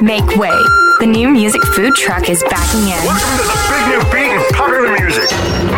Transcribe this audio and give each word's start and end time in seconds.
Make 0.00 0.36
way. 0.36 0.54
The 1.00 1.06
new 1.06 1.28
music 1.28 1.60
food 1.74 1.92
truck 1.96 2.30
is 2.30 2.40
backing 2.48 2.86
in. 2.86 3.02
To 3.02 3.42
the 3.42 3.58
big 3.68 3.82
new 3.88 4.02
beat 4.12 4.47
and 4.78 4.88
popular 4.88 4.98
music. 5.00 5.28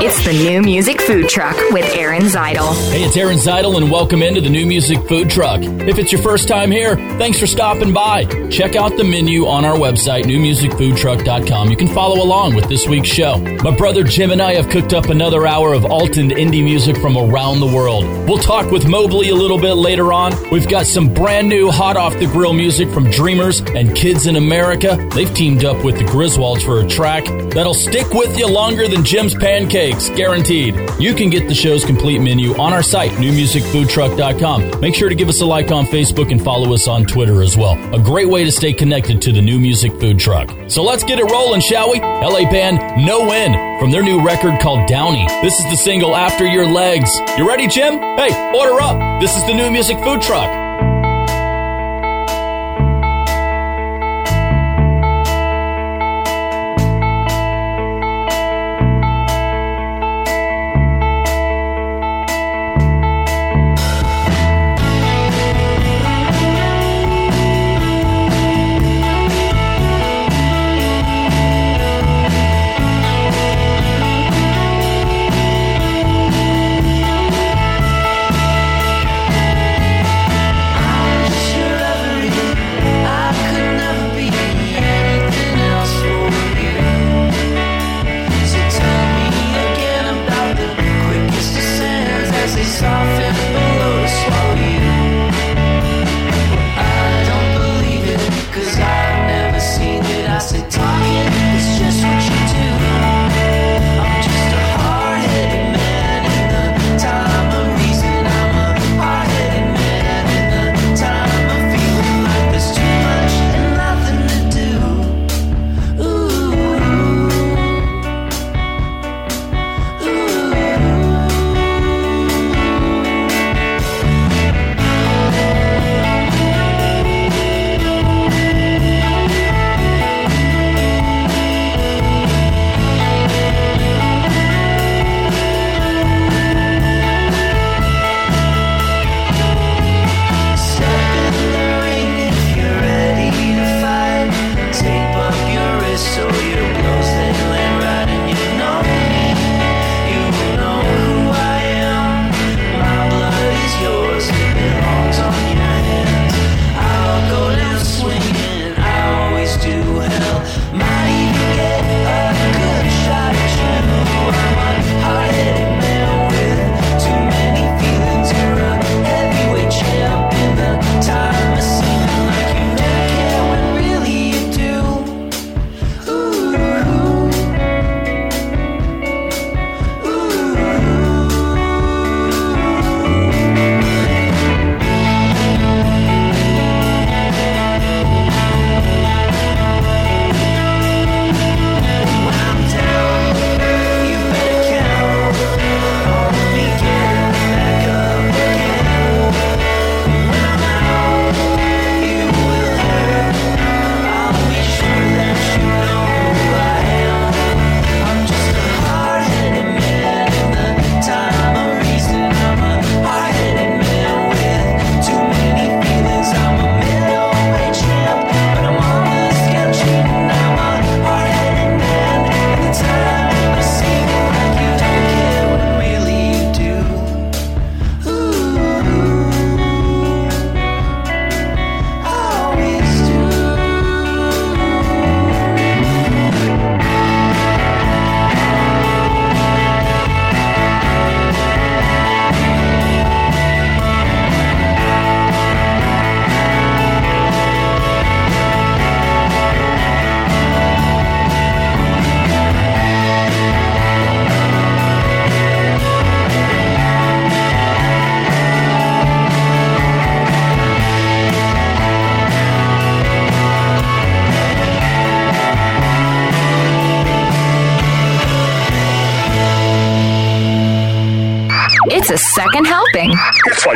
It's 0.03 0.25
the 0.25 0.33
new 0.33 0.63
music 0.63 1.01
food 1.01 1.29
truck 1.29 1.57
with 1.73 1.85
Aaron 1.95 2.23
Zytle. 2.23 2.73
Hey, 2.91 3.03
it's 3.05 3.17
Aaron 3.17 3.37
Zytle, 3.37 3.77
and 3.77 3.91
welcome 3.91 4.23
into 4.23 4.41
the 4.41 4.49
new 4.49 4.67
music 4.67 4.99
food 5.09 5.29
truck. 5.29 5.61
If 5.63 5.99
it's 5.99 6.13
your 6.13 6.23
first 6.23 6.49
time 6.49 6.71
here, 6.71 6.97
thanks 7.19 7.39
for 7.39 7.47
stopping 7.47 7.93
by. 7.93 8.25
Check 8.49 8.77
out 8.77 8.97
the 8.97 9.05
menu 9.05 9.47
on 9.47 9.65
our 9.65 9.77
website, 9.77 10.25
newmusicfoodtruck.com. 10.25 11.71
You 11.71 11.77
can 11.77 11.89
follow 11.89 12.23
along 12.23 12.55
with 12.55 12.69
this 12.69 12.87
week's 12.89 13.09
show. 13.09 13.39
My 13.63 13.77
brother 13.77 14.03
Jim 14.03 14.31
and 14.31 14.41
I 14.41 14.55
have 14.55 14.71
cooked 14.71 14.95
up 14.95 15.07
another 15.07 15.47
hour 15.47 15.75
of 15.75 15.85
alt 15.85 16.17
and 16.17 16.31
indie 16.31 16.65
music 16.65 16.97
from 16.97 17.17
around 17.17 17.61
the 17.61 17.67
world. 17.67 18.05
We'll 18.27 18.39
talk 18.39 18.71
with 18.71 18.89
Mobley 18.89 19.29
a 19.31 19.35
little 19.35 19.61
bit 19.61 19.75
later 19.75 20.13
on. 20.13 20.33
We've 20.51 20.69
got 20.69 20.87
some 20.87 21.13
brand 21.13 21.49
new 21.49 21.71
hot 21.71 21.97
off 21.97 22.15
the 22.15 22.27
grill 22.27 22.55
music 22.55 22.89
from 22.91 23.11
Dreamers 23.11 23.61
and 23.61 23.95
Kids 23.95 24.27
in 24.27 24.37
America. 24.37 24.97
They've 25.15 25.33
teamed 25.35 25.65
up 25.65 25.85
with 25.85 25.99
the 25.99 26.05
Griswolds 26.05 26.65
for 26.65 26.81
a 26.81 26.89
track 26.89 27.25
that'll 27.53 27.75
stick 27.75 28.11
with 28.13 28.39
you 28.39 28.49
longer 28.49 28.89
than 28.91 29.05
Jim's 29.05 29.35
pancakes, 29.35 30.11
guaranteed. 30.11 30.75
You 30.99 31.15
can 31.15 31.31
get 31.31 31.49
the 31.49 31.55
show's 31.55 31.85
complete 31.85 32.19
menu 32.19 32.55
on 32.57 32.73
our 32.73 32.83
site, 32.83 33.13
newmusicfoodtruck.com. 33.13 34.81
Make 34.81 34.95
sure 34.95 35.09
to 35.09 35.15
give 35.15 35.29
us 35.29 35.41
a 35.41 35.47
like 35.47 35.71
on 35.71 35.87
Facebook 35.87 36.31
and 36.31 36.43
follow 36.43 36.75
us 36.75 36.89
on 36.89 37.05
Twitter 37.05 37.43
as 37.43 37.57
well. 37.57 37.79
A 37.95 37.99
great 37.99 38.29
way 38.29 38.45
to 38.45 38.53
stay 38.53 38.73
connected 38.73 39.23
to 39.23 39.33
the 39.33 39.41
new 39.41 39.59
music 39.59 39.99
food 40.01 40.19
truck. 40.19 40.51
So 40.69 40.83
let's 40.83 41.05
get 41.05 41.19
it 41.19 41.25
rolling, 41.25 41.61
shall 41.61 41.91
we? 41.91 42.01
LA 42.01 42.51
band 42.51 43.07
No 43.07 43.21
Win 43.21 43.53
from 43.81 43.91
their 43.91 44.03
new 44.03 44.23
record 44.23 44.61
called 44.61 44.89
Downy. 44.89 45.27
This 45.43 45.59
is 45.59 45.65
the 45.67 45.77
single 45.77 46.15
After 46.15 46.47
Your 46.47 46.67
Legs. 46.67 47.11
You 47.39 47.49
ready, 47.49 47.67
Jim? 47.67 47.95
Hey, 47.95 48.53
order 48.55 48.81
up. 48.83 49.21
This 49.21 49.37
is 49.37 49.47
the 49.47 49.55
new 49.55 49.71
music 49.71 49.97
food 49.99 50.21
truck. 50.21 50.70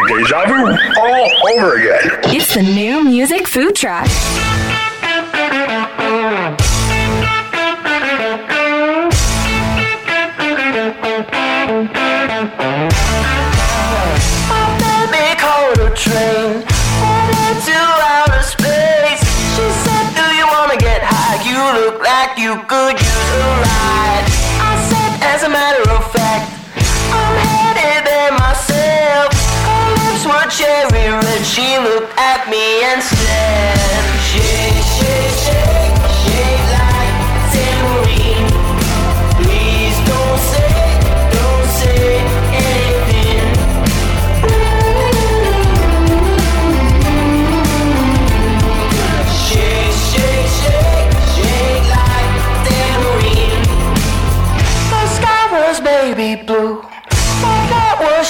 It's 0.06 0.93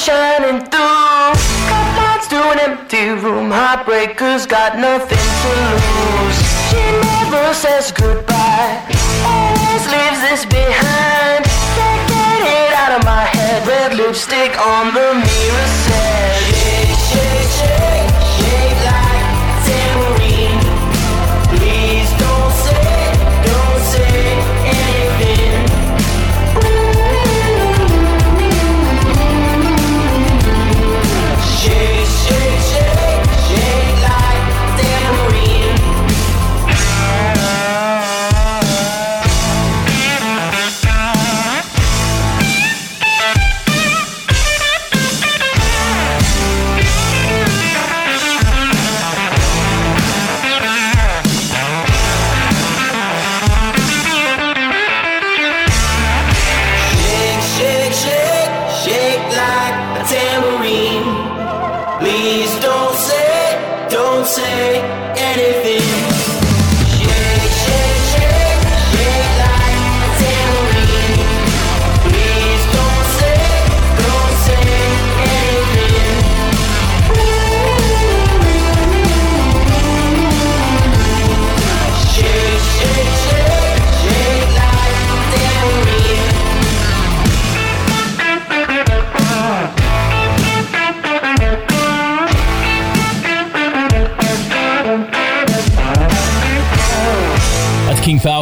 shining 0.05 0.61
through. 0.69 1.33
Cut 1.71 1.89
lights 1.97 2.29
to 2.29 2.37
an 2.53 2.59
empty 2.61 3.09
room. 3.25 3.49
Heartbreakers 3.49 4.47
got 4.47 4.77
nothing 4.77 5.29
to 5.41 5.53
lose. 5.73 6.39
She 6.69 6.83
never 7.09 7.55
says 7.55 7.91
goodbye. 7.91 8.85
Always 9.25 9.85
leaves 9.89 10.21
this 10.29 10.45
behind. 10.45 11.49
Can't 11.77 12.05
get 12.13 12.41
it 12.53 12.73
out 12.77 12.93
of 12.99 13.03
my 13.05 13.25
head. 13.25 13.67
Red 13.67 13.97
lipstick 13.97 14.53
on 14.61 14.93
the 14.93 15.09
mirror 15.25 15.69
says, 15.89 16.64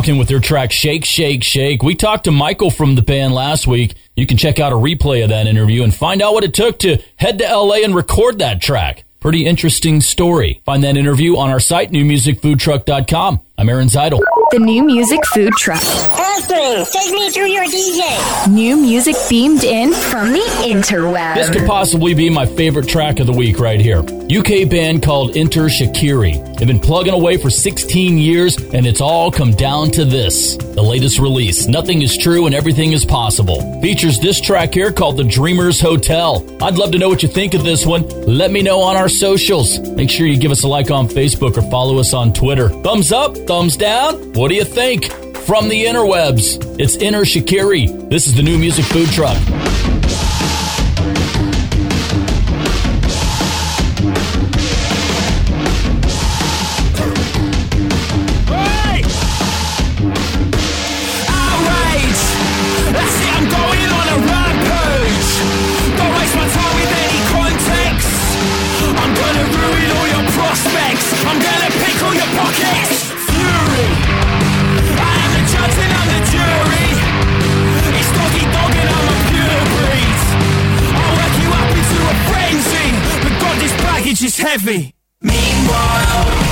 With 0.02 0.26
their 0.26 0.40
track 0.40 0.72
Shake, 0.72 1.04
Shake, 1.04 1.44
Shake. 1.44 1.80
We 1.84 1.94
talked 1.94 2.24
to 2.24 2.32
Michael 2.32 2.72
from 2.72 2.96
the 2.96 3.02
band 3.02 3.34
last 3.34 3.68
week. 3.68 3.94
You 4.16 4.26
can 4.26 4.36
check 4.36 4.58
out 4.58 4.72
a 4.72 4.74
replay 4.74 5.22
of 5.22 5.28
that 5.28 5.46
interview 5.46 5.84
and 5.84 5.94
find 5.94 6.20
out 6.20 6.34
what 6.34 6.42
it 6.42 6.52
took 6.52 6.80
to 6.80 6.98
head 7.14 7.38
to 7.38 7.44
LA 7.44 7.84
and 7.84 7.94
record 7.94 8.40
that 8.40 8.60
track. 8.60 9.04
Pretty 9.20 9.46
interesting 9.46 10.00
story. 10.00 10.60
Find 10.64 10.82
that 10.82 10.96
interview 10.96 11.36
on 11.36 11.50
our 11.50 11.60
site, 11.60 11.92
newmusicfoodtruck.com. 11.92 13.40
I'm 13.56 13.68
Aaron 13.68 13.86
Zytle. 13.86 14.20
The 14.50 14.58
new 14.58 14.82
music 14.82 15.24
food 15.26 15.52
truck. 15.52 15.80
Austin, 16.34 16.86
take 16.86 17.12
me 17.12 17.30
to 17.30 17.40
your 17.40 17.64
DJ. 17.64 18.48
New 18.48 18.76
music 18.78 19.14
beamed 19.28 19.64
in 19.64 19.92
from 19.92 20.32
the 20.32 20.38
interweb. 20.62 21.34
This 21.34 21.50
could 21.50 21.66
possibly 21.66 22.14
be 22.14 22.30
my 22.30 22.46
favorite 22.46 22.88
track 22.88 23.20
of 23.20 23.26
the 23.26 23.32
week 23.34 23.58
right 23.58 23.78
here. 23.78 23.98
UK 24.00 24.66
band 24.70 25.02
called 25.02 25.36
Enter 25.36 25.64
Shakiri. 25.64 26.56
They've 26.56 26.66
been 26.66 26.80
plugging 26.80 27.12
away 27.12 27.36
for 27.36 27.50
16 27.50 28.16
years, 28.16 28.56
and 28.56 28.86
it's 28.86 29.02
all 29.02 29.30
come 29.30 29.50
down 29.52 29.90
to 29.90 30.06
this. 30.06 30.56
The 30.56 30.82
latest 30.82 31.18
release, 31.18 31.66
Nothing 31.66 32.00
is 32.00 32.16
True 32.16 32.46
and 32.46 32.54
Everything 32.54 32.92
is 32.92 33.04
Possible, 33.04 33.80
features 33.82 34.18
this 34.18 34.40
track 34.40 34.72
here 34.72 34.90
called 34.90 35.18
The 35.18 35.24
Dreamers 35.24 35.82
Hotel. 35.82 36.46
I'd 36.62 36.78
love 36.78 36.92
to 36.92 36.98
know 36.98 37.10
what 37.10 37.22
you 37.22 37.28
think 37.28 37.52
of 37.52 37.62
this 37.62 37.84
one. 37.84 38.08
Let 38.26 38.50
me 38.50 38.62
know 38.62 38.80
on 38.80 38.96
our 38.96 39.10
socials. 39.10 39.78
Make 39.80 40.08
sure 40.08 40.26
you 40.26 40.38
give 40.38 40.50
us 40.52 40.62
a 40.62 40.68
like 40.68 40.90
on 40.90 41.08
Facebook 41.08 41.58
or 41.58 41.70
follow 41.70 41.98
us 41.98 42.14
on 42.14 42.32
Twitter. 42.32 42.70
Thumbs 42.70 43.12
up, 43.12 43.36
thumbs 43.36 43.76
down. 43.76 44.32
What 44.32 44.48
do 44.48 44.54
you 44.54 44.64
think? 44.64 45.12
From 45.52 45.68
the 45.68 45.84
interwebs, 45.84 46.80
it's 46.80 46.96
Enter 46.96 47.26
Shakiri. 47.26 48.08
This 48.08 48.26
is 48.26 48.34
the 48.34 48.42
new 48.42 48.56
music 48.56 48.86
food 48.86 49.10
truck. 49.10 49.36
Baggage 84.52 84.64
is 84.64 84.64
heavy! 84.64 84.94
Meanwhile, 85.20 86.51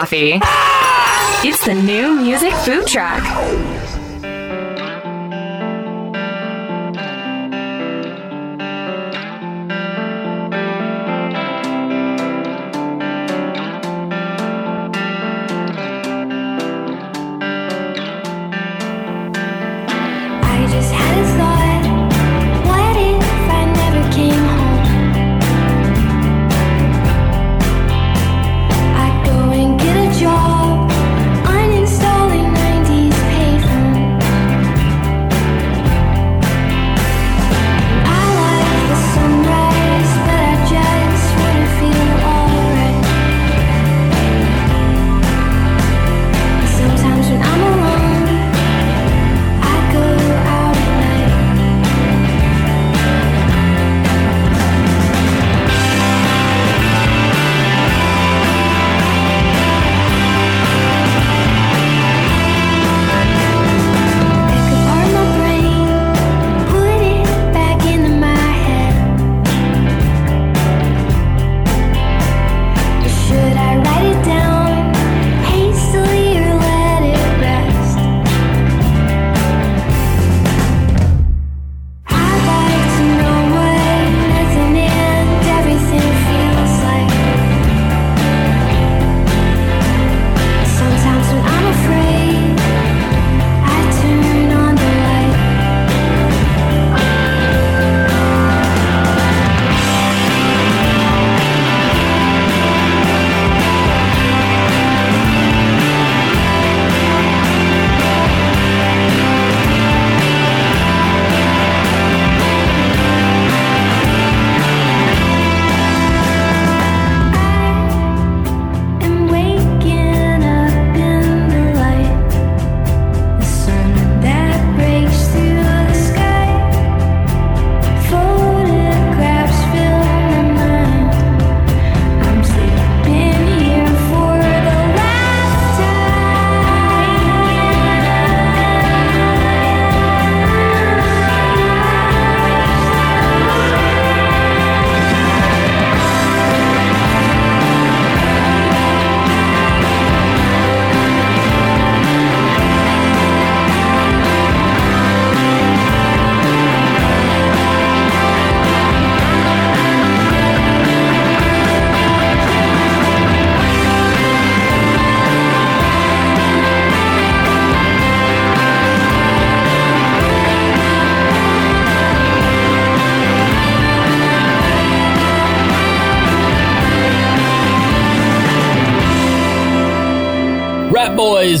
coffee. 0.00 0.40
It's 1.46 1.66
the 1.66 1.74
new 1.74 2.14
music 2.14 2.54
food 2.54 2.86
truck. 2.86 3.99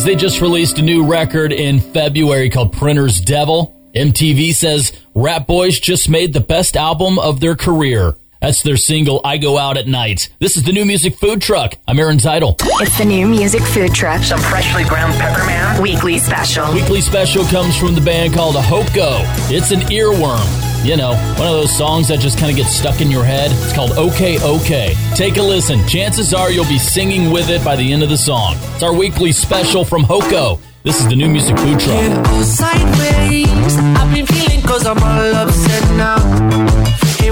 Boys, 0.00 0.06
they 0.06 0.16
just 0.16 0.40
released 0.40 0.78
a 0.78 0.82
new 0.82 1.04
record 1.04 1.52
in 1.52 1.78
February 1.78 2.48
called 2.48 2.72
Printer's 2.72 3.20
Devil. 3.20 3.76
MTV 3.94 4.54
says 4.54 4.92
Ratboys 5.14 5.78
just 5.78 6.08
made 6.08 6.32
the 6.32 6.40
best 6.40 6.74
album 6.74 7.18
of 7.18 7.40
their 7.40 7.54
career. 7.54 8.14
That's 8.40 8.62
their 8.62 8.78
single, 8.78 9.20
I 9.24 9.36
Go 9.36 9.58
Out 9.58 9.76
at 9.76 9.86
Night. 9.86 10.30
This 10.38 10.56
is 10.56 10.62
the 10.62 10.72
new 10.72 10.86
music 10.86 11.16
food 11.16 11.42
truck. 11.42 11.76
I'm 11.86 11.98
Aaron 11.98 12.16
Zytle. 12.16 12.56
It's 12.80 12.96
the 12.96 13.04
new 13.04 13.26
music 13.26 13.60
food 13.60 13.94
truck. 13.94 14.22
Some 14.22 14.40
freshly 14.40 14.84
ground 14.84 15.12
pepperman. 15.20 15.82
Weekly 15.82 16.18
special. 16.18 16.72
Weekly 16.72 17.02
special 17.02 17.44
comes 17.44 17.76
from 17.76 17.94
the 17.94 18.00
band 18.00 18.32
called 18.32 18.54
Hoko. 18.54 19.20
It's 19.50 19.70
an 19.70 19.80
earworm. 19.90 20.69
You 20.82 20.96
know, 20.96 21.10
one 21.38 21.46
of 21.46 21.54
those 21.54 21.76
songs 21.76 22.08
that 22.08 22.20
just 22.20 22.38
kind 22.38 22.50
of 22.50 22.56
gets 22.56 22.74
stuck 22.74 23.00
in 23.00 23.10
your 23.10 23.24
head. 23.24 23.50
It's 23.52 23.72
called 23.72 23.92
OK 23.92 24.38
OK. 24.42 24.94
Take 25.14 25.36
a 25.36 25.42
listen. 25.42 25.86
Chances 25.86 26.32
are 26.32 26.50
you'll 26.50 26.64
be 26.64 26.78
singing 26.78 27.30
with 27.30 27.50
it 27.50 27.64
by 27.64 27.76
the 27.76 27.92
end 27.92 28.02
of 28.02 28.08
the 28.08 28.16
song. 28.16 28.56
It's 28.74 28.82
our 28.82 28.94
weekly 28.94 29.32
special 29.32 29.84
from 29.84 30.02
Hoko. 30.02 30.58
This 30.82 30.98
is 31.00 31.08
the 31.08 31.16
new 31.16 31.28
music 31.28 31.58
food 31.58 31.78
truck. 31.78 32.26
Sideways. 32.42 33.76
I've 33.98 34.14
been 34.14 34.26
feeling 34.26 34.62
cause 34.62 34.86
I'm 34.86 34.98
all 34.98 35.34
upset 35.34 35.96
now. 35.96 36.80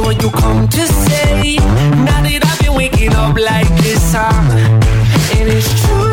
What 0.09 0.23
you 0.23 0.31
come 0.31 0.67
to 0.69 0.87
say? 0.87 1.57
Now 1.57 2.23
that 2.23 2.40
I've 2.43 2.61
been 2.61 2.75
waking 2.75 3.12
up 3.12 3.37
like 3.37 3.69
this, 3.83 4.14
huh? 4.14 4.33
And 5.37 5.49
it's 5.50 5.69
true 5.85 6.07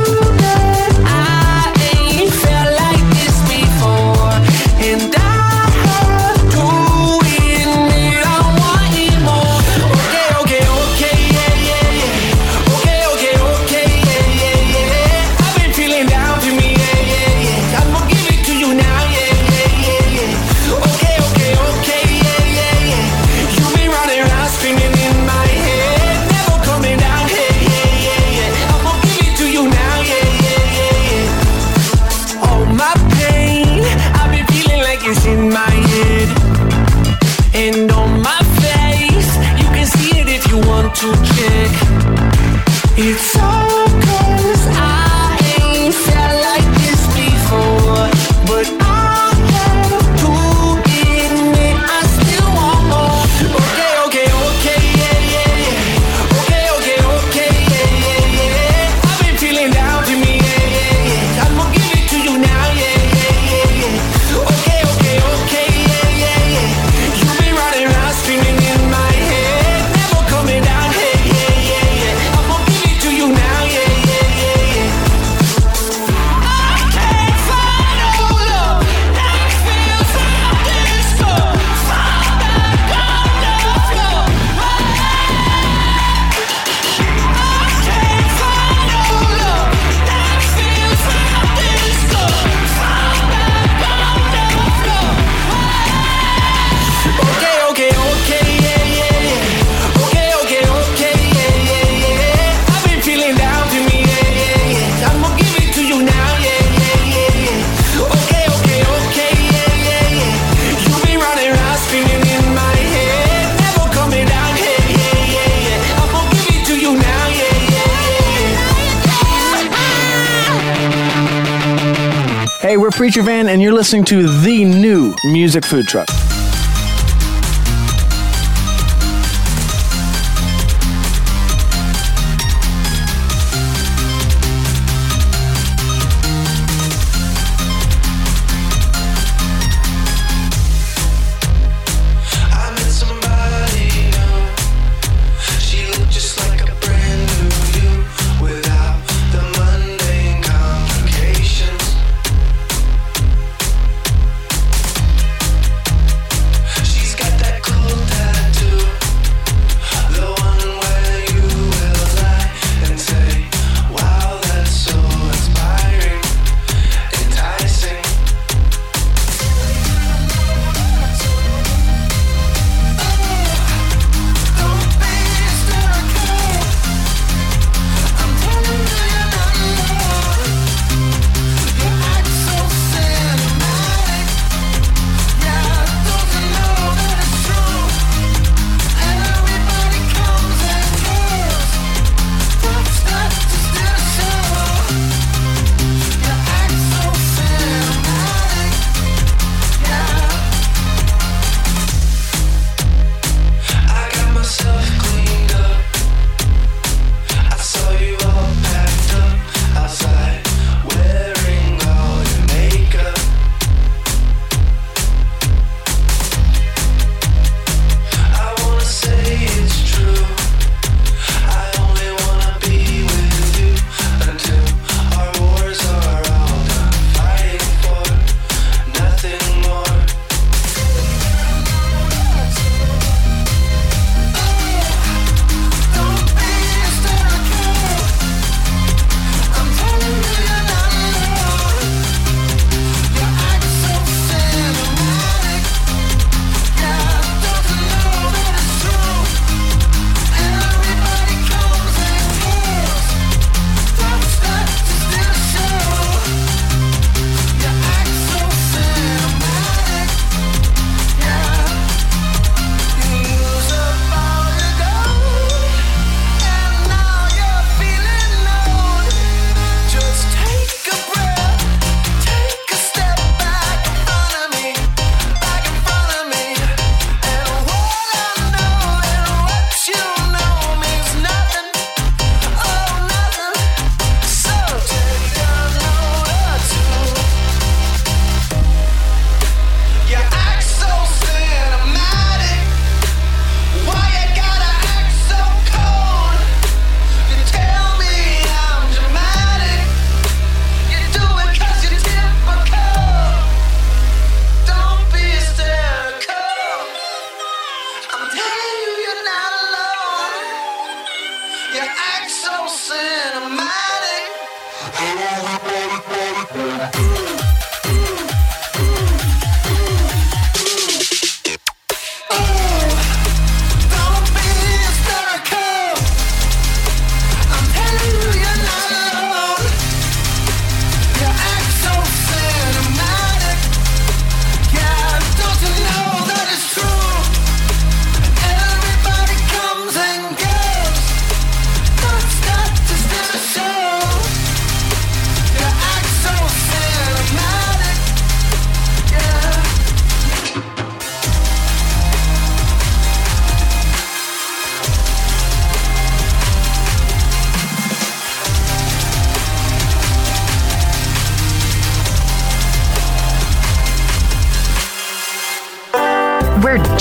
Preacher 123.06 123.22
Van, 123.22 123.50
and 123.50 123.62
you're 123.62 123.72
listening 123.72 124.04
to 124.04 124.28
the 124.42 124.66
new 124.66 125.14
music 125.26 125.64
food 125.64 125.88
truck. 125.88 126.25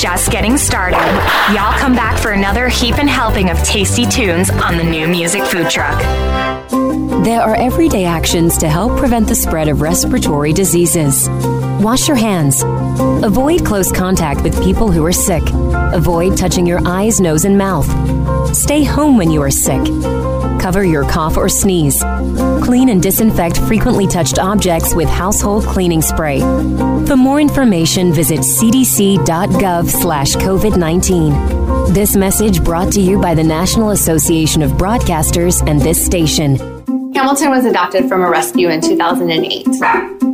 Just 0.04 0.30
getting 0.30 0.58
started. 0.58 0.98
Y'all 1.54 1.72
come 1.78 1.94
back 1.94 2.20
for 2.20 2.32
another 2.32 2.68
heap 2.68 2.98
and 2.98 3.08
helping 3.08 3.48
of 3.48 3.56
tasty 3.62 4.04
tunes 4.04 4.50
on 4.50 4.76
the 4.76 4.84
new 4.84 5.08
music 5.08 5.42
food 5.44 5.70
truck. 5.70 5.98
There 7.24 7.40
are 7.40 7.54
everyday 7.54 8.04
actions 8.04 8.58
to 8.58 8.68
help 8.68 8.98
prevent 8.98 9.28
the 9.28 9.34
spread 9.34 9.66
of 9.68 9.80
respiratory 9.80 10.52
diseases. 10.52 11.26
Wash 11.80 12.06
your 12.06 12.18
hands. 12.18 12.62
Avoid 13.24 13.64
close 13.64 13.90
contact 13.90 14.42
with 14.42 14.62
people 14.62 14.92
who 14.92 15.02
are 15.06 15.12
sick. 15.12 15.42
Avoid 15.94 16.36
touching 16.36 16.66
your 16.66 16.86
eyes, 16.86 17.18
nose, 17.18 17.46
and 17.46 17.56
mouth. 17.56 17.86
Stay 18.54 18.84
home 18.84 19.16
when 19.16 19.30
you 19.30 19.40
are 19.40 19.50
sick. 19.50 19.80
Cover 20.64 20.82
your 20.82 21.04
cough 21.04 21.36
or 21.36 21.50
sneeze. 21.50 22.02
Clean 22.62 22.88
and 22.88 23.02
disinfect 23.02 23.58
frequently 23.68 24.06
touched 24.06 24.38
objects 24.38 24.94
with 24.94 25.10
household 25.10 25.66
cleaning 25.66 26.00
spray. 26.00 26.40
For 27.06 27.18
more 27.18 27.38
information, 27.38 28.14
visit 28.14 28.38
cdc.gov 28.38 29.90
slash 29.90 30.36
COVID-19. 30.36 31.92
This 31.92 32.16
message 32.16 32.64
brought 32.64 32.90
to 32.94 33.00
you 33.02 33.20
by 33.20 33.34
the 33.34 33.44
National 33.44 33.90
Association 33.90 34.62
of 34.62 34.70
Broadcasters 34.70 35.60
and 35.68 35.82
this 35.82 36.02
station. 36.02 36.56
Hamilton 37.14 37.50
was 37.50 37.66
adopted 37.66 38.08
from 38.08 38.22
a 38.22 38.30
rescue 38.30 38.70
in 38.70 38.80
2008. 38.80 40.33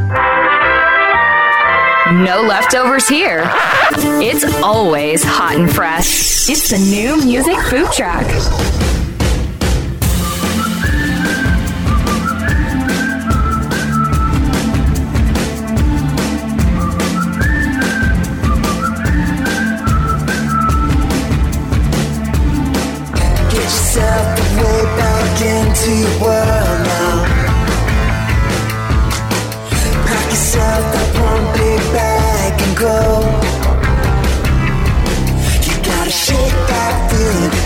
No 2.11 2.41
leftovers 2.41 3.07
here. 3.07 3.43
It's 4.21 4.43
always 4.61 5.23
hot 5.23 5.55
and 5.55 5.71
fresh. 5.73 6.49
It's 6.49 6.69
the 6.69 6.77
new 6.77 7.15
music 7.25 7.57
food 7.61 7.89
truck. 7.93 8.90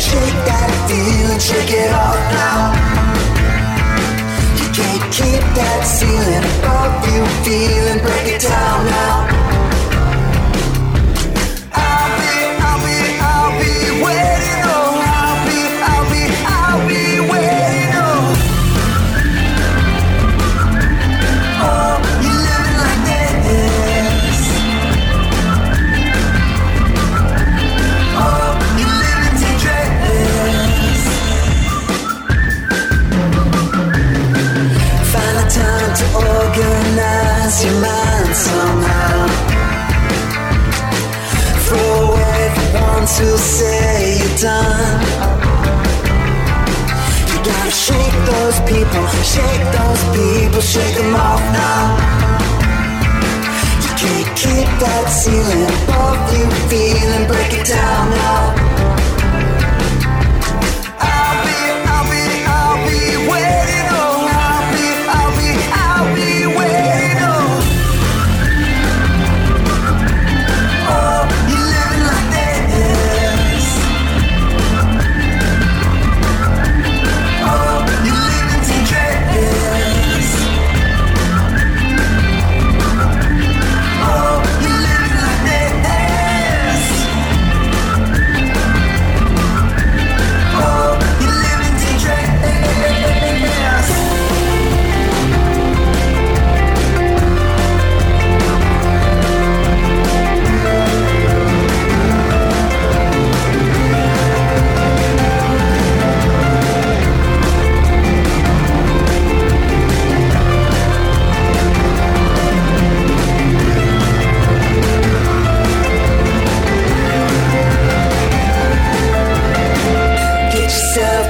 Shake 0.06 0.40
that 0.46 0.70
feeling, 0.88 1.40
shake 1.40 1.74
it 1.74 1.92
off 2.06 2.22
now. 2.38 2.62
You 4.60 4.68
can't 4.78 5.06
keep 5.10 5.44
that 5.58 5.82
ceiling 5.82 6.46
above 6.62 6.94
you 7.10 7.22
feeling, 7.44 8.00
break 8.06 8.28
it 8.36 8.42
down 8.42 8.86
now. 8.86 9.15
Shake 47.72 48.18
those 48.26 48.60
people, 48.62 49.06
shake 49.24 49.66
those 49.74 50.04
people, 50.16 50.62
shake 50.62 50.96
them 50.96 51.16
off 51.16 51.42
now. 51.52 51.98
You 53.84 53.92
can't 54.02 54.30
keep 54.38 54.70
that 54.84 55.06
ceiling 55.10 55.66
above 55.84 56.34
you 56.34 56.46
feeling, 56.70 57.28
break 57.28 57.54
it 57.54 57.66
down 57.68 58.10
now. 58.12 58.65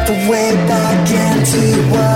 Yourself 0.07 0.29
way 0.29 0.53
back 0.67 1.09
into 1.09 1.67
your 1.67 2.14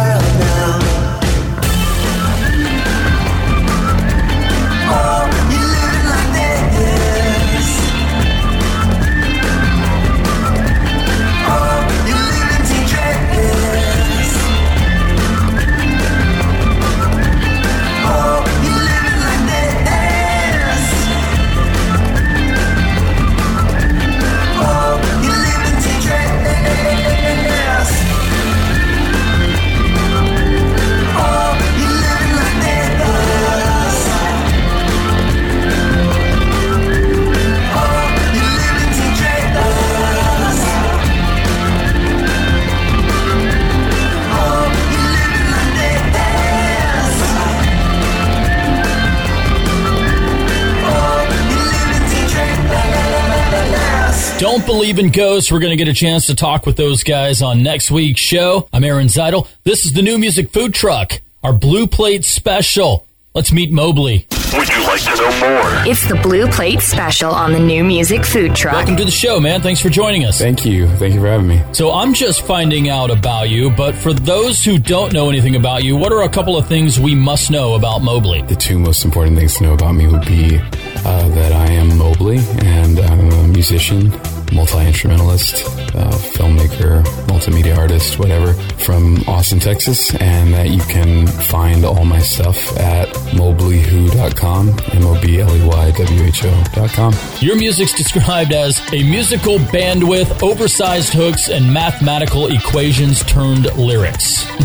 believe 54.69 54.99
in 54.99 55.10
ghosts. 55.10 55.51
We're 55.51 55.58
going 55.58 55.75
to 55.75 55.84
get 55.84 55.88
a 55.88 55.95
chance 55.95 56.27
to 56.27 56.36
talk 56.36 56.67
with 56.67 56.77
those 56.77 57.01
guys 57.03 57.41
on 57.41 57.63
next 57.63 57.89
week's 57.89 58.21
show. 58.21 58.69
I'm 58.71 58.84
Aaron 58.84 59.08
Zytle. 59.08 59.47
This 59.63 59.84
is 59.84 59.93
the 59.93 60.03
new 60.03 60.19
music 60.19 60.51
food 60.51 60.75
truck, 60.75 61.21
our 61.43 61.53
blue 61.53 61.88
plate 61.88 62.23
special. 62.23 63.08
Let's 63.34 63.51
meet 63.51 63.71
Mobley. 63.71 64.27
Would 64.53 64.69
you 64.69 64.82
like 64.84 65.01
to 65.01 65.15
know 65.15 65.39
more? 65.39 65.91
It's 65.91 66.08
the 66.08 66.19
Blue 66.21 66.47
Plate 66.47 66.82
Special 66.82 67.32
on 67.32 67.53
the 67.53 67.60
New 67.60 67.84
Music 67.84 68.25
Food 68.25 68.55
Truck. 68.55 68.73
Welcome 68.73 68.97
to 68.97 69.05
the 69.05 69.12
show, 69.12 69.39
man. 69.39 69.62
Thanks 69.62 69.79
for 69.79 69.89
joining 69.89 70.25
us. 70.25 70.39
Thank 70.39 70.65
you. 70.65 70.88
Thank 70.97 71.13
you 71.13 71.19
for 71.19 71.27
having 71.27 71.47
me. 71.47 71.62
So 71.71 71.91
I'm 71.91 72.15
just 72.15 72.41
finding 72.41 72.89
out 72.89 73.12
about 73.12 73.49
you, 73.49 73.69
but 73.69 73.93
for 73.93 74.12
those 74.12 74.63
who 74.63 74.79
don't 74.79 75.13
know 75.13 75.29
anything 75.29 75.55
about 75.55 75.84
you, 75.84 75.95
what 75.95 76.12
are 76.12 76.23
a 76.23 76.29
couple 76.29 76.58
of 76.58 76.67
things 76.67 76.99
we 76.99 77.13
must 77.13 77.51
know 77.51 77.75
about 77.75 77.99
Mobley? 77.99 78.41
The 78.41 78.55
two 78.55 78.79
most 78.79 79.05
important 79.05 79.38
things 79.38 79.55
to 79.58 79.63
know 79.63 79.73
about 79.73 79.93
me 79.93 80.08
would 80.08 80.25
be 80.25 80.58
uh, 80.58 81.29
that 81.29 81.51
I 81.53 81.71
am 81.71 81.95
Mobley 81.95 82.39
and 82.63 82.99
I'm 82.99 83.32
a 83.32 83.47
musician, 83.49 84.12
multi 84.51 84.85
instrumentalist, 84.85 85.65
uh, 85.95 86.12
filmmaker, 86.33 87.03
multimedia 87.27 87.77
artist, 87.77 88.19
whatever, 88.19 88.53
from 88.53 89.17
Austin, 89.27 89.59
Texas, 89.59 90.13
and 90.15 90.53
that 90.53 90.69
you 90.69 90.81
can 90.81 91.27
find 91.27 91.85
all 91.85 92.05
my 92.05 92.19
stuff 92.19 92.57
at 92.77 93.07
mobleywho.com, 93.33 94.69
M 94.93 95.05
O 95.05 95.21
B 95.21 95.39
L 95.39 95.55
E 95.55 95.65
Y 95.67 95.91
W 95.91 96.23
H 96.23 96.45
O.com. 96.45 97.13
Your 97.39 97.55
music's 97.55 97.93
described 97.95 98.51
as 98.53 98.81
a 98.93 99.03
musical 99.03 99.57
bandwidth, 99.57 100.41
oversized 100.41 101.13
hooks, 101.13 101.49
and 101.49 101.73
mathematical 101.73 102.47
equations 102.47 103.23
turned 103.23 103.65
lyrics. 103.77 104.45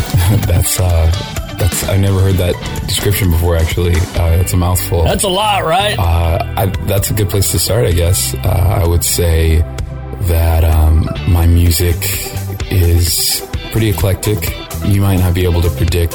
that's 0.46 0.80
uh, 0.80 1.43
that's 1.58 1.88
I 1.88 1.96
never 1.96 2.20
heard 2.20 2.36
that 2.36 2.54
description 2.86 3.30
before. 3.30 3.56
Actually, 3.56 3.94
uh, 3.94 4.40
it's 4.40 4.52
a 4.52 4.56
mouthful. 4.56 5.04
That's 5.04 5.24
a 5.24 5.28
lot, 5.28 5.64
right? 5.64 5.98
Uh, 5.98 6.54
I, 6.56 6.66
that's 6.86 7.10
a 7.10 7.14
good 7.14 7.28
place 7.30 7.50
to 7.52 7.58
start, 7.58 7.86
I 7.86 7.92
guess. 7.92 8.34
Uh, 8.34 8.80
I 8.82 8.86
would 8.86 9.04
say 9.04 9.58
that 10.28 10.64
um, 10.64 11.08
my 11.28 11.46
music 11.46 11.96
is 12.70 13.46
pretty 13.74 13.90
eclectic. 13.90 14.38
You 14.84 15.00
might 15.00 15.18
not 15.18 15.34
be 15.34 15.42
able 15.42 15.60
to 15.60 15.70
predict 15.70 16.14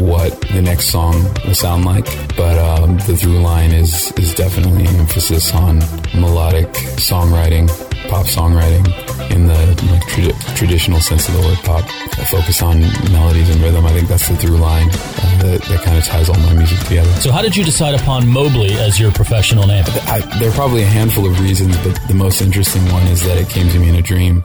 what 0.00 0.32
the 0.54 0.62
next 0.62 0.86
song 0.86 1.22
will 1.44 1.54
sound 1.54 1.84
like, 1.84 2.06
but 2.34 2.56
um, 2.56 2.96
the 3.06 3.14
through 3.14 3.40
line 3.40 3.72
is 3.72 4.10
is 4.12 4.34
definitely 4.34 4.86
an 4.86 4.96
emphasis 4.96 5.54
on 5.54 5.80
melodic 6.14 6.68
songwriting, 6.96 7.68
pop 8.08 8.24
songwriting 8.24 8.86
in 9.30 9.48
the 9.48 9.60
like, 9.92 10.02
tradi- 10.04 10.56
traditional 10.56 10.98
sense 10.98 11.28
of 11.28 11.34
the 11.34 11.42
word 11.42 11.58
pop. 11.58 11.84
I 12.18 12.24
focus 12.24 12.62
on 12.62 12.80
melodies 13.12 13.50
and 13.50 13.60
rhythm. 13.60 13.84
I 13.84 13.90
think 13.90 14.08
that's 14.08 14.26
the 14.26 14.36
through 14.36 14.56
line 14.56 14.88
uh, 14.88 15.42
that, 15.42 15.62
that 15.68 15.82
kind 15.84 15.98
of 15.98 16.04
ties 16.04 16.30
all 16.30 16.38
my 16.38 16.54
music 16.54 16.78
together. 16.88 17.12
So, 17.20 17.32
how 17.32 17.42
did 17.42 17.54
you 17.54 17.64
decide 17.64 18.00
upon 18.00 18.26
Mobley 18.26 18.72
as 18.72 18.98
your 18.98 19.12
professional 19.12 19.66
name? 19.66 19.84
I, 20.06 20.20
there 20.38 20.48
are 20.48 20.54
probably 20.54 20.84
a 20.84 20.92
handful 20.98 21.26
of 21.26 21.38
reasons, 21.38 21.76
but 21.84 22.00
the 22.08 22.14
most 22.14 22.40
interesting 22.40 22.82
one 22.90 23.06
is 23.08 23.22
that 23.26 23.36
it 23.36 23.50
came 23.50 23.68
to 23.68 23.78
me 23.78 23.90
in 23.90 23.96
a 23.96 24.02
dream 24.02 24.42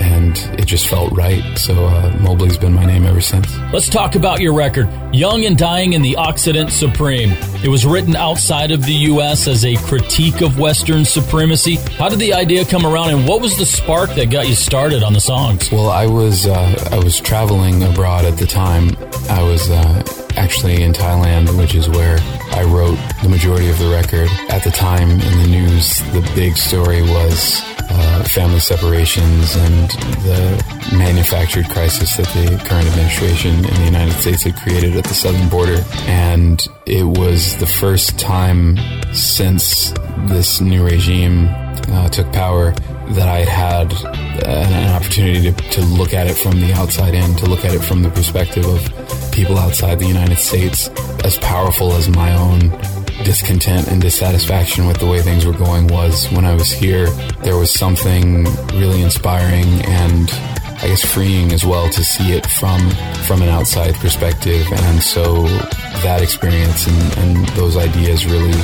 and 0.00 0.36
it 0.58 0.66
just 0.66 0.88
felt 0.88 1.12
right. 1.12 1.42
So 1.58 1.86
uh, 1.86 2.16
Mobley's 2.20 2.56
been 2.56 2.72
my 2.72 2.84
name 2.84 3.04
ever 3.04 3.20
since. 3.20 3.46
Let's 3.72 3.88
talk 3.88 4.14
about 4.14 4.40
your 4.40 4.54
record, 4.54 4.88
Young 5.14 5.44
and 5.44 5.56
Dying 5.56 5.92
in 5.92 6.02
the 6.02 6.16
Occident 6.16 6.70
Supreme. 6.70 7.32
It 7.62 7.68
was 7.68 7.84
written 7.84 8.16
outside 8.16 8.70
of 8.70 8.84
the 8.84 8.92
U.S. 8.92 9.46
as 9.46 9.64
a 9.64 9.76
critique 9.76 10.40
of 10.40 10.58
Western 10.58 11.04
supremacy. 11.04 11.76
How 11.98 12.08
did 12.08 12.18
the 12.18 12.32
idea 12.34 12.64
come 12.64 12.86
around, 12.86 13.10
and 13.10 13.28
what 13.28 13.40
was 13.40 13.56
the 13.58 13.66
spark 13.66 14.10
that 14.14 14.30
got 14.30 14.48
you 14.48 14.54
started 14.54 15.02
on 15.02 15.12
the 15.12 15.20
songs? 15.20 15.70
Well, 15.70 15.90
I 15.90 16.06
was 16.06 16.46
uh, 16.46 16.88
I 16.90 16.98
was 16.98 17.20
traveling 17.20 17.82
abroad 17.82 18.24
at 18.24 18.38
the 18.38 18.46
time. 18.46 18.96
I 19.28 19.42
was 19.42 19.68
uh, 19.70 20.02
actually 20.36 20.82
in 20.82 20.92
Thailand, 20.92 21.56
which 21.58 21.74
is 21.74 21.88
where 21.88 22.18
I 22.52 22.64
wrote 22.64 22.98
the 23.22 23.28
majority 23.28 23.68
of 23.68 23.78
the 23.78 23.88
record. 23.88 24.28
At 24.48 24.64
the 24.64 24.70
time 24.70 25.10
in 25.10 25.38
the 25.42 25.48
news, 25.48 25.98
the 26.12 26.28
big 26.34 26.56
story 26.56 27.02
was 27.02 27.60
uh, 28.00 28.24
family 28.24 28.60
separations 28.60 29.56
and 29.56 29.90
the 30.24 30.96
manufactured 30.96 31.68
crisis 31.68 32.16
that 32.16 32.26
the 32.28 32.56
current 32.64 32.86
administration 32.86 33.56
in 33.56 33.74
the 33.74 33.84
United 33.84 34.12
States 34.14 34.42
had 34.42 34.56
created 34.56 34.96
at 34.96 35.04
the 35.04 35.14
southern 35.14 35.48
border. 35.48 35.84
And 36.06 36.60
it 36.86 37.04
was 37.04 37.56
the 37.58 37.66
first 37.66 38.18
time 38.18 38.78
since 39.12 39.92
this 40.26 40.60
new 40.60 40.84
regime 40.84 41.48
uh, 41.88 42.08
took 42.08 42.32
power 42.32 42.72
that 43.10 43.28
I 43.28 43.40
had 43.40 43.70
had 43.90 43.92
an 44.46 44.94
opportunity 44.94 45.52
to, 45.52 45.70
to 45.70 45.80
look 45.82 46.14
at 46.14 46.26
it 46.26 46.34
from 46.34 46.60
the 46.60 46.72
outside 46.72 47.14
in, 47.14 47.34
to 47.36 47.46
look 47.46 47.64
at 47.64 47.74
it 47.74 47.80
from 47.80 48.02
the 48.02 48.10
perspective 48.10 48.64
of 48.64 49.32
people 49.32 49.58
outside 49.58 49.98
the 49.98 50.06
United 50.06 50.38
States, 50.38 50.88
as 51.24 51.38
powerful 51.38 51.92
as 51.92 52.08
my 52.08 52.34
own 52.34 52.70
discontent 53.24 53.88
and 53.88 54.00
dissatisfaction 54.00 54.86
with 54.86 54.98
the 54.98 55.06
way 55.06 55.20
things 55.20 55.46
were 55.46 55.52
going 55.52 55.86
was 55.88 56.30
when 56.32 56.44
I 56.44 56.54
was 56.54 56.70
here. 56.70 57.06
There 57.42 57.56
was 57.56 57.72
something 57.72 58.44
really 58.74 59.02
inspiring 59.02 59.66
and 59.86 60.30
I 60.82 60.88
guess 60.88 61.04
freeing 61.04 61.52
as 61.52 61.64
well 61.64 61.88
to 61.90 62.02
see 62.02 62.32
it 62.32 62.46
from 62.46 62.80
from 63.26 63.42
an 63.42 63.48
outside 63.48 63.94
perspective. 63.96 64.66
And 64.72 65.02
so 65.02 65.46
that 66.02 66.22
experience 66.22 66.86
and, 66.86 67.18
and 67.18 67.48
those 67.50 67.76
ideas 67.76 68.24
really 68.24 68.58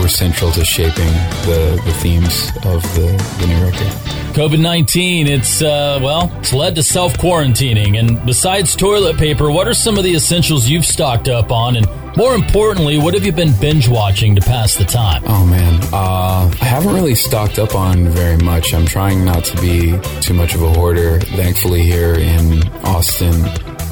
were 0.00 0.08
central 0.08 0.50
to 0.52 0.64
shaping 0.64 1.12
the, 1.46 1.80
the 1.84 1.92
themes 1.94 2.48
of 2.64 2.82
the, 2.94 3.06
the 3.40 3.46
new 3.46 3.64
record. 3.64 4.18
COVID 4.34 4.60
19, 4.60 5.26
it's, 5.26 5.62
uh, 5.62 5.98
well, 6.02 6.30
it's 6.38 6.52
led 6.52 6.74
to 6.76 6.82
self 6.82 7.14
quarantining. 7.14 7.98
And 7.98 8.24
besides 8.24 8.76
toilet 8.76 9.16
paper, 9.16 9.50
what 9.50 9.66
are 9.66 9.74
some 9.74 9.98
of 9.98 10.04
the 10.04 10.14
essentials 10.14 10.68
you've 10.68 10.86
stocked 10.86 11.28
up 11.28 11.50
on? 11.50 11.76
And 11.76 11.86
more 12.16 12.34
importantly, 12.34 12.98
what 12.98 13.14
have 13.14 13.24
you 13.24 13.32
been 13.32 13.52
binge 13.60 13.88
watching 13.88 14.34
to 14.34 14.40
pass 14.40 14.76
the 14.76 14.84
time? 14.84 15.22
Oh, 15.26 15.44
man. 15.46 15.80
Uh, 15.92 16.50
I 16.60 16.64
haven't 16.64 16.94
really 16.94 17.14
stocked 17.14 17.58
up 17.58 17.74
on 17.74 18.08
very 18.08 18.36
much. 18.36 18.74
I'm 18.74 18.86
trying 18.86 19.24
not 19.24 19.44
to 19.44 19.60
be 19.60 19.98
too 20.20 20.34
much 20.34 20.54
of 20.54 20.62
a 20.62 20.72
hoarder. 20.72 21.20
Thankfully, 21.20 21.82
here 21.82 22.14
in 22.14 22.66
Austin, 22.84 23.44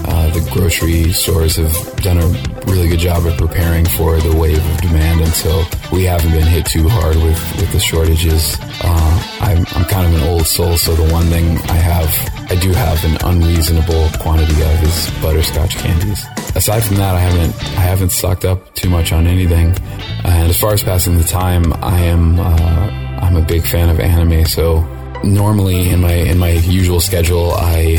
uh, 0.08 0.30
the 0.30 0.48
grocery 0.52 1.12
stores 1.12 1.56
have 1.56 1.96
done 2.02 2.18
a 2.18 2.28
really 2.70 2.88
good 2.88 2.98
job 2.98 3.26
of 3.26 3.36
preparing 3.36 3.84
for 3.86 4.18
the 4.18 4.36
wave 4.36 4.58
of 4.58 4.80
demand, 4.80 5.20
and 5.20 5.32
so 5.32 5.64
we 5.92 6.04
haven't 6.04 6.32
been 6.32 6.46
hit 6.46 6.66
too 6.66 6.88
hard 6.88 7.16
with, 7.16 7.56
with 7.56 7.72
the 7.72 7.78
shortages. 7.80 8.56
Uh, 8.82 9.38
I'm, 9.40 9.58
I'm 9.74 9.84
kind 9.84 10.06
of 10.06 10.20
an 10.20 10.28
old 10.28 10.46
soul, 10.46 10.76
so 10.76 10.94
the 10.94 11.12
one 11.12 11.26
thing 11.26 11.58
I 11.68 11.76
have, 11.76 12.08
I 12.50 12.56
do 12.56 12.72
have 12.72 13.04
an 13.04 13.16
unreasonable 13.24 14.08
quantity 14.20 14.60
of 14.62 14.82
is 14.82 15.10
butterscotch 15.22 15.76
candies. 15.76 16.24
Aside 16.54 16.82
from 16.84 16.96
that, 16.96 17.14
I 17.14 17.20
haven't 17.20 17.54
I 17.76 17.80
haven't 17.80 18.12
stocked 18.12 18.44
up 18.46 18.74
too 18.74 18.88
much 18.88 19.12
on 19.12 19.26
anything. 19.26 19.76
And 20.24 20.48
as 20.48 20.58
far 20.58 20.72
as 20.72 20.82
passing 20.82 21.18
the 21.18 21.24
time, 21.24 21.72
I 21.82 22.00
am 22.00 22.40
uh, 22.40 22.90
I'm 23.20 23.36
a 23.36 23.42
big 23.42 23.62
fan 23.62 23.90
of 23.90 24.00
anime, 24.00 24.46
so 24.46 24.80
normally 25.22 25.90
in 25.90 26.00
my 26.00 26.14
in 26.14 26.38
my 26.38 26.50
usual 26.50 27.00
schedule, 27.00 27.52
I 27.52 27.96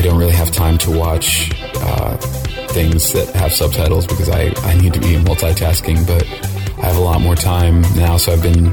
I 0.00 0.02
don't 0.02 0.18
really 0.18 0.32
have 0.32 0.50
time 0.50 0.78
to 0.78 0.98
watch 0.98 1.50
uh, 1.76 2.16
things 2.68 3.12
that 3.12 3.28
have 3.34 3.52
subtitles 3.52 4.06
because 4.06 4.30
I, 4.30 4.50
I 4.66 4.72
need 4.80 4.94
to 4.94 4.98
be 4.98 5.16
multitasking, 5.16 6.06
but 6.06 6.26
I 6.82 6.86
have 6.86 6.96
a 6.96 7.00
lot 7.02 7.20
more 7.20 7.36
time 7.36 7.82
now, 7.96 8.16
so 8.16 8.32
I've 8.32 8.42
been 8.42 8.68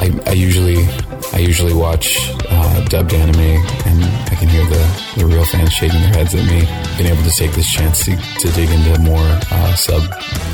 I, 0.00 0.20
I 0.26 0.32
usually 0.32 0.84
I 1.32 1.38
usually 1.38 1.74
watch 1.74 2.18
uh, 2.48 2.84
dubbed 2.86 3.12
anime, 3.12 3.40
and 3.86 4.04
I 4.04 4.34
can 4.34 4.48
hear 4.48 4.64
the, 4.64 5.14
the 5.16 5.26
real 5.26 5.44
fans 5.44 5.72
shaking 5.72 6.00
their 6.00 6.14
heads 6.14 6.34
at 6.34 6.44
me. 6.46 6.66
Being 6.96 7.12
able 7.12 7.22
to 7.22 7.30
take 7.30 7.52
this 7.52 7.70
chance 7.70 8.04
to, 8.06 8.16
to 8.16 8.52
dig 8.52 8.70
into 8.70 8.98
more 9.00 9.18
uh, 9.18 9.74
sub 9.74 10.02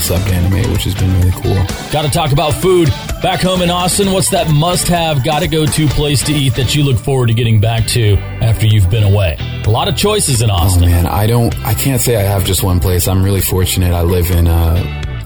subbed 0.05 0.31
anime, 0.33 0.71
which 0.73 0.85
has 0.85 0.95
been 0.95 1.13
really 1.21 1.31
cool. 1.43 1.55
Got 1.93 2.03
to 2.03 2.11
talk 2.11 2.33
about 2.33 2.53
food. 2.55 2.89
Back 3.23 3.41
home 3.41 3.63
in 3.63 3.71
Austin, 3.71 4.13
what's 4.13 4.31
that 4.31 4.51
must 4.51 4.89
have, 4.89 5.25
got 5.25 5.41
to 5.41 5.49
go 5.49 5.65
to 5.65 5.87
place 5.89 6.23
to 6.25 6.33
eat 6.33 6.55
that 6.57 6.75
you 6.75 6.83
look 6.83 6.99
forward 6.99 7.29
to 7.29 7.35
getting 7.35 7.61
back 7.61 7.87
to 7.89 8.17
after 8.43 8.67
you've 8.67 8.91
been 8.91 9.05
away? 9.05 9.37
A 9.65 9.71
lot 9.71 9.89
of 9.89 9.97
choices 9.97 10.43
in 10.43 10.51
Austin. 10.51 10.85
Oh 10.85 10.87
man, 10.87 11.07
I 11.07 11.27
don't, 11.27 11.57
I 11.65 11.75
can't 11.75 12.01
say 12.01 12.17
I 12.17 12.23
have 12.23 12.45
just 12.45 12.63
one 12.63 12.81
place. 12.81 13.09
I'm 13.09 13.23
really 13.23 13.41
fortunate. 13.41 13.93
I 13.93 14.03
live 14.03 14.31
in 14.31 14.47
a, 14.47 14.51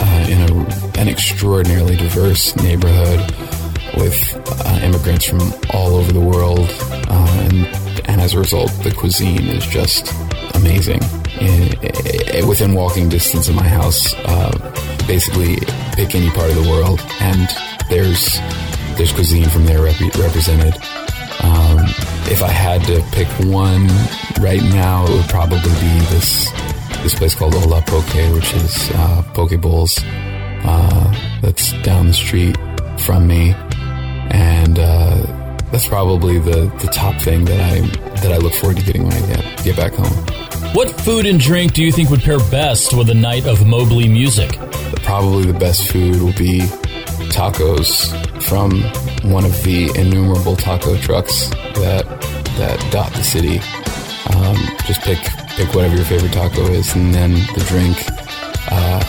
uh, 0.00 0.26
in 0.28 0.42
a, 0.42 1.00
an 1.00 1.08
extraordinarily 1.08 1.96
diverse 1.96 2.54
neighborhood 2.56 3.47
with 3.98 4.62
uh, 4.64 4.80
immigrants 4.82 5.26
from 5.26 5.40
all 5.74 5.96
over 5.96 6.12
the 6.12 6.20
world, 6.20 6.68
uh, 7.08 7.48
and 7.50 7.66
and 8.08 8.20
as 8.20 8.34
a 8.34 8.38
result, 8.38 8.70
the 8.82 8.92
cuisine 8.92 9.48
is 9.48 9.66
just 9.66 10.12
amazing. 10.54 11.00
In, 11.40 11.72
in, 11.84 12.48
within 12.48 12.74
walking 12.74 13.08
distance 13.08 13.48
of 13.48 13.54
my 13.54 13.68
house, 13.68 14.14
uh, 14.24 14.52
basically 15.06 15.56
pick 15.92 16.14
any 16.14 16.30
part 16.30 16.50
of 16.50 16.56
the 16.56 16.68
world, 16.70 17.00
and 17.20 17.48
there's 17.88 18.38
there's 18.96 19.12
cuisine 19.12 19.48
from 19.48 19.66
there 19.66 19.82
rep- 19.82 20.14
represented. 20.16 20.74
Um, 21.42 21.78
if 22.30 22.42
I 22.42 22.48
had 22.48 22.82
to 22.84 23.02
pick 23.12 23.28
one 23.46 23.86
right 24.40 24.62
now, 24.62 25.04
it 25.06 25.10
would 25.10 25.28
probably 25.28 25.58
be 25.58 25.94
this 26.10 26.50
this 27.02 27.14
place 27.14 27.34
called 27.34 27.54
Ola 27.54 27.82
Poke, 27.82 28.34
which 28.34 28.52
is 28.54 28.90
uh, 28.94 29.22
poke 29.34 29.60
bowls 29.60 30.00
uh, 30.64 31.38
that's 31.40 31.72
down 31.82 32.08
the 32.08 32.14
street 32.14 32.56
from 32.98 33.26
me 33.26 33.54
and 34.30 34.78
uh, 34.78 35.16
that's 35.70 35.88
probably 35.88 36.38
the, 36.38 36.72
the 36.80 36.88
top 36.92 37.20
thing 37.20 37.44
that 37.44 37.60
I 37.60 37.80
that 38.20 38.32
I 38.32 38.38
look 38.38 38.52
forward 38.54 38.78
to 38.78 38.84
getting 38.84 39.04
when 39.04 39.12
I 39.12 39.26
get 39.26 39.64
get 39.64 39.76
back 39.76 39.92
home. 39.94 40.74
What 40.74 40.90
food 41.00 41.26
and 41.26 41.40
drink 41.40 41.72
do 41.72 41.82
you 41.82 41.92
think 41.92 42.10
would 42.10 42.22
pair 42.22 42.38
best 42.50 42.92
with 42.92 43.10
a 43.10 43.14
night 43.14 43.46
of 43.46 43.66
Mobley 43.66 44.08
music? 44.08 44.58
Probably 45.02 45.44
the 45.44 45.58
best 45.58 45.90
food 45.90 46.20
will 46.20 46.34
be 46.34 46.60
tacos 47.30 48.12
from 48.42 48.82
one 49.30 49.44
of 49.44 49.62
the 49.62 49.90
innumerable 49.98 50.56
taco 50.56 50.96
trucks 50.98 51.48
that 51.74 52.04
that 52.56 52.88
dot 52.90 53.12
the 53.12 53.22
city. 53.22 53.58
Um, 54.34 54.56
just 54.86 55.00
pick 55.02 55.18
pick 55.56 55.74
whatever 55.74 55.96
your 55.96 56.04
favorite 56.04 56.32
taco 56.32 56.62
is, 56.70 56.94
and 56.94 57.14
then 57.14 57.32
the 57.32 57.64
drink. 57.68 57.96
Uh, 58.70 59.02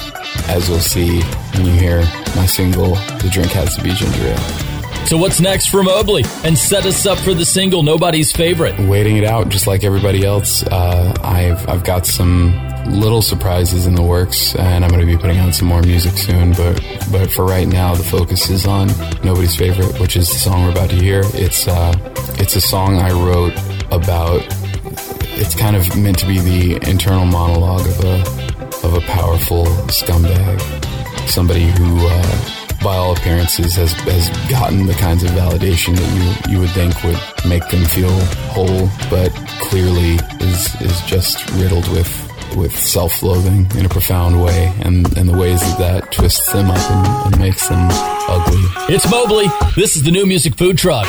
as 0.48 0.68
you'll 0.68 0.80
see 0.80 1.22
when 1.54 1.66
you 1.66 1.72
hear 1.74 2.02
my 2.36 2.46
single, 2.46 2.96
The 2.96 3.30
Drink 3.32 3.52
Has 3.52 3.76
to 3.76 3.84
Be 3.84 3.92
Ginger 3.92 4.28
Ale. 4.28 4.69
So 5.06 5.18
what's 5.18 5.40
next 5.40 5.70
for 5.70 5.82
Mobley? 5.82 6.24
And 6.44 6.56
set 6.56 6.86
us 6.86 7.08
up 7.08 7.18
for 7.18 7.34
the 7.34 7.46
single 7.46 7.82
Nobody's 7.82 8.32
Favorite. 8.32 8.78
Waiting 8.80 9.18
it 9.18 9.24
out, 9.24 9.50
just 9.50 9.66
like 9.66 9.84
everybody 9.84 10.24
else. 10.24 10.62
Uh, 10.64 11.16
I've 11.24 11.68
I've 11.68 11.84
got 11.84 12.06
some 12.06 12.54
little 12.86 13.24
surprises 13.24 13.88
in 13.88 13.96
the 13.96 14.04
works, 14.04 14.56
and 14.56 14.84
I'm 14.84 14.90
going 14.92 15.02
to 15.02 15.08
be 15.08 15.18
putting 15.18 15.38
out 15.40 15.56
some 15.56 15.68
more 15.68 15.82
music 15.82 16.14
soon. 16.14 16.52
But 16.52 16.80
but 17.12 17.32
for 17.32 17.44
right 17.44 17.68
now, 17.68 17.96
the 17.96 18.04
focus 18.04 18.52
is 18.52 18.68
on 18.68 18.88
Nobody's 19.24 19.56
Favorite, 19.56 20.00
which 20.00 20.16
is 20.16 20.28
the 20.28 20.38
song 20.38 20.66
we're 20.66 20.72
about 20.72 20.92
to 20.92 20.96
hear. 20.96 21.22
It's 21.34 21.68
uh, 21.68 21.94
it's 22.38 22.56
a 22.56 22.62
song 22.62 22.98
I 22.98 23.12
wrote 23.12 23.54
about. 23.92 24.46
It's 25.42 25.56
kind 25.56 25.76
of 25.76 25.98
meant 25.98 26.20
to 26.20 26.28
be 26.28 26.40
the 26.40 26.90
internal 26.90 27.26
monologue 27.26 27.88
of 27.88 28.04
a 28.04 28.22
of 28.86 28.94
a 28.94 29.02
powerful 29.02 29.66
scumbag, 29.88 30.60
somebody 31.28 31.66
who. 31.66 31.98
Uh, 32.08 32.59
by 32.82 32.96
all 32.96 33.14
appearances, 33.14 33.76
has 33.76 33.94
has 33.94 34.30
gotten 34.50 34.86
the 34.86 34.94
kinds 34.94 35.24
of 35.24 35.32
validation 35.32 35.96
that 35.96 36.46
you 36.48 36.54
you 36.54 36.60
would 36.60 36.72
think 36.72 36.94
would 37.04 37.20
make 37.48 37.68
them 37.70 37.84
feel 37.86 38.12
whole, 38.52 38.90
but 39.10 39.32
clearly 39.60 40.16
is 40.40 40.80
is 40.82 41.02
just 41.02 41.50
riddled 41.52 41.88
with 41.90 42.10
with 42.56 42.76
self-loathing 42.76 43.68
in 43.78 43.86
a 43.86 43.90
profound 43.90 44.44
way, 44.44 44.74
and 44.82 45.18
and 45.18 45.30
the 45.30 45.38
ways 45.38 45.60
that 45.62 45.78
that 45.80 46.12
twists 46.12 46.52
them 46.52 46.70
up 46.70 46.92
and, 46.92 47.34
and 47.34 47.42
makes 47.42 47.68
them 47.68 47.88
ugly. 48.28 48.62
It's 48.94 49.10
Mobley. 49.10 49.48
This 49.76 49.96
is 49.96 50.04
the 50.04 50.12
new 50.12 50.26
music 50.26 50.56
food 50.56 50.78
truck. 50.78 51.08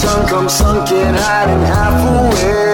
Sun, 0.00 0.26
come 0.26 0.48
sunken, 0.48 1.14
hiding 1.14 1.64
half 1.66 2.00
aware. 2.08 2.69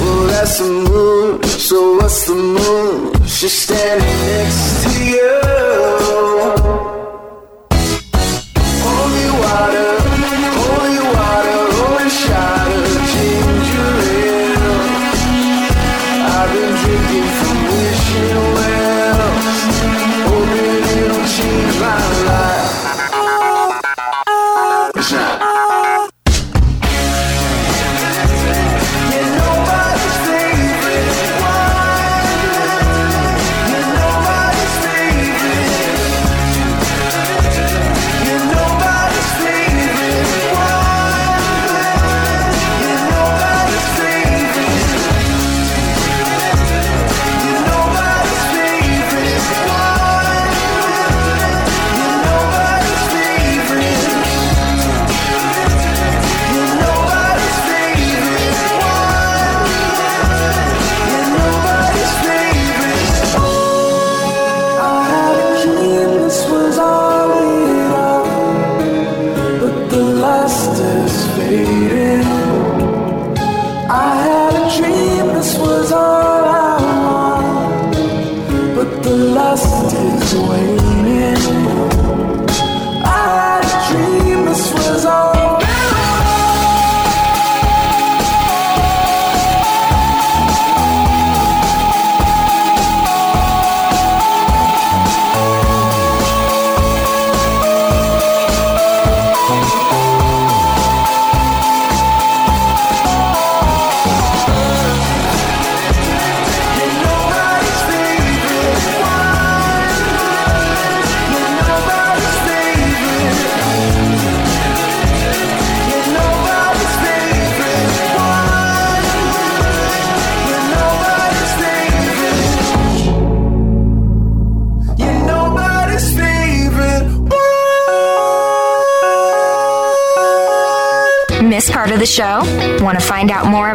Well, 0.00 0.26
that's 0.28 0.58
the 0.60 0.70
moon, 0.88 1.42
so 1.42 1.96
what's 1.96 2.26
the 2.28 2.34
moon? 2.36 3.26
She's 3.26 3.52
standing 3.52 4.06
next 4.06 4.84
to 4.84 5.04
you. 5.04 5.73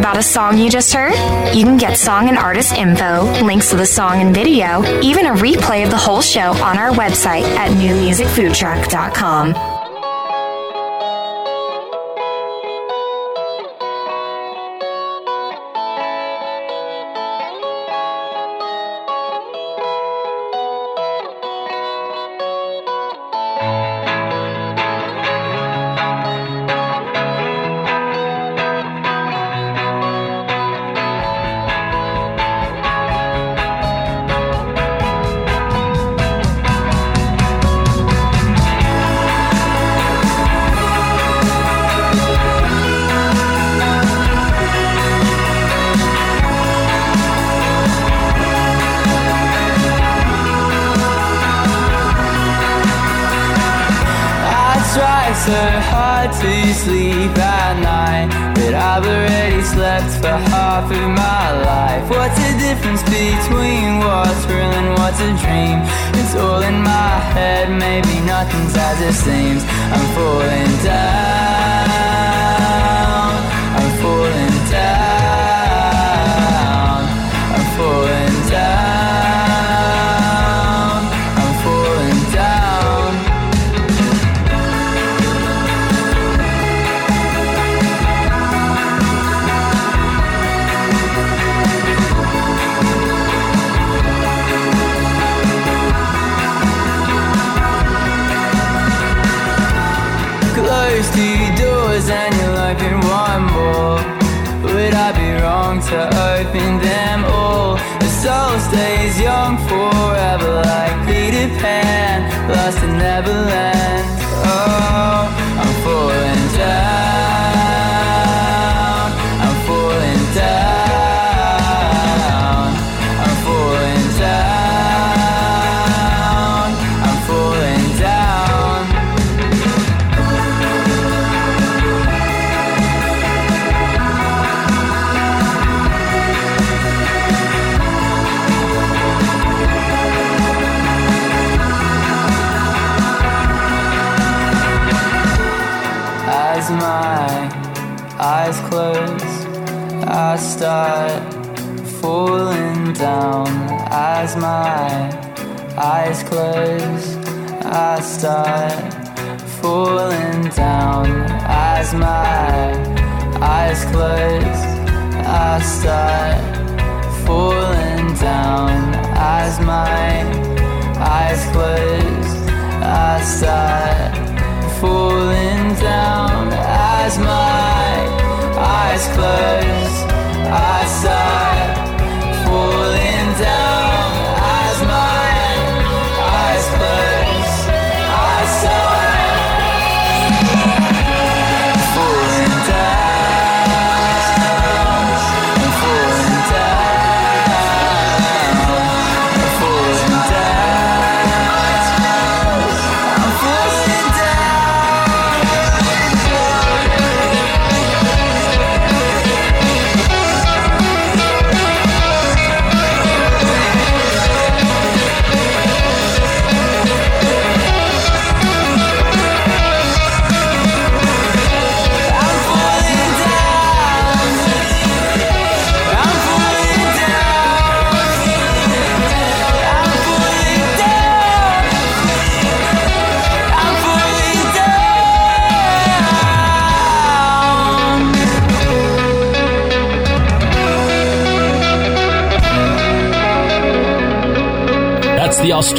About 0.09 0.17
a 0.17 0.23
song 0.23 0.57
you 0.57 0.71
just 0.71 0.91
heard? 0.91 1.13
You 1.55 1.63
can 1.63 1.77
get 1.77 1.95
song 1.95 2.29
and 2.29 2.37
artist 2.37 2.73
info, 2.73 3.25
links 3.43 3.69
to 3.69 3.75
the 3.75 3.85
song 3.85 4.21
and 4.21 4.33
video, 4.33 4.81
even 5.01 5.27
a 5.27 5.33
replay 5.33 5.83
of 5.83 5.91
the 5.91 5.97
whole 5.97 6.21
show 6.21 6.51
on 6.63 6.79
our 6.79 6.89
website 6.89 7.43
at 7.43 7.69
newmusicfoodtruck.com. 7.73 9.78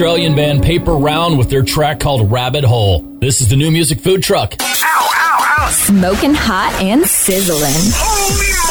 Australian 0.01 0.35
band 0.35 0.63
Paper 0.63 0.95
Round 0.95 1.37
with 1.37 1.51
their 1.51 1.61
track 1.61 2.01
called 2.01 2.33
Rabbit 2.33 2.65
Hole. 2.65 3.01
This 3.21 3.43
is 3.43 3.49
the 3.49 3.57
new 3.57 3.71
music 3.71 4.01
food 4.01 4.23
truck. 4.23 4.55
Ow, 4.59 4.65
ow, 4.65 5.57
ow. 5.59 5.71
Smoking 5.71 6.33
hot 6.33 6.73
and 6.81 7.05
sizzling. 7.05 8.70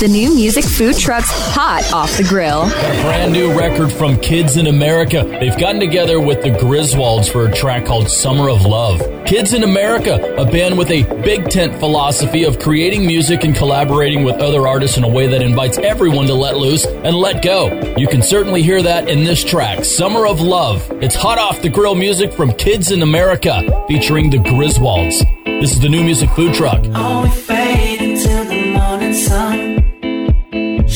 The 0.00 0.06
new 0.06 0.32
music 0.32 0.64
food 0.64 0.96
truck's 0.96 1.28
hot 1.28 1.92
off 1.92 2.16
the 2.16 2.22
grill. 2.22 2.62
A 2.62 3.02
brand 3.02 3.32
new 3.32 3.58
record 3.58 3.90
from 3.90 4.16
Kids 4.20 4.56
in 4.56 4.68
America. 4.68 5.24
They've 5.24 5.58
gotten 5.58 5.80
together 5.80 6.20
with 6.20 6.40
the 6.40 6.50
Griswolds 6.50 7.28
for 7.28 7.48
a 7.48 7.52
track 7.52 7.84
called 7.84 8.08
Summer 8.08 8.48
of 8.48 8.64
Love. 8.64 9.00
Kids 9.26 9.54
in 9.54 9.64
America, 9.64 10.36
a 10.36 10.44
band 10.44 10.78
with 10.78 10.92
a 10.92 11.02
big 11.24 11.50
tent 11.50 11.80
philosophy 11.80 12.44
of 12.44 12.60
creating 12.60 13.08
music 13.08 13.42
and 13.42 13.56
collaborating 13.56 14.22
with 14.22 14.36
other 14.36 14.68
artists 14.68 14.96
in 14.96 15.02
a 15.02 15.08
way 15.08 15.26
that 15.26 15.42
invites 15.42 15.78
everyone 15.78 16.28
to 16.28 16.34
let 16.34 16.58
loose 16.58 16.86
and 16.86 17.16
let 17.16 17.42
go. 17.42 17.66
You 17.96 18.06
can 18.06 18.22
certainly 18.22 18.62
hear 18.62 18.80
that 18.80 19.08
in 19.08 19.24
this 19.24 19.42
track, 19.42 19.84
Summer 19.84 20.28
of 20.28 20.40
Love. 20.40 20.88
It's 21.02 21.16
hot 21.16 21.38
off 21.38 21.60
the 21.60 21.70
grill 21.70 21.96
music 21.96 22.32
from 22.32 22.52
Kids 22.52 22.92
in 22.92 23.02
America, 23.02 23.84
featuring 23.88 24.30
the 24.30 24.38
Griswolds. 24.38 25.24
This 25.60 25.72
is 25.72 25.80
the 25.80 25.88
new 25.88 26.04
music 26.04 26.30
food 26.30 26.54
truck. 26.54 26.80
Oh, 26.94 27.37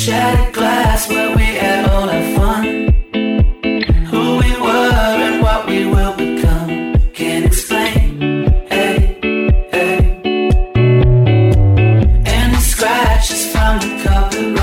Shattered 0.05 0.53
glass 0.53 1.09
where 1.09 1.31
we 1.37 1.45
had 1.45 1.89
all 1.89 2.11
our 2.11 2.37
fun. 2.37 2.65
Who 4.11 4.37
we 4.43 4.51
were 4.61 4.93
and 5.27 5.41
what 5.41 5.69
we 5.69 5.87
will 5.87 6.17
become. 6.17 6.99
Can't 7.13 7.45
explain. 7.45 8.21
Hey, 8.69 9.17
hey. 9.71 9.99
And 12.35 12.53
the 12.53 12.61
scratches 12.61 13.47
from 13.53 13.79
the 13.79 14.03
carpet 14.03 14.57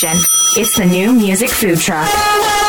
It's 0.00 0.76
the 0.76 0.86
new 0.86 1.12
music 1.12 1.50
food 1.50 1.78
truck. 1.78 2.67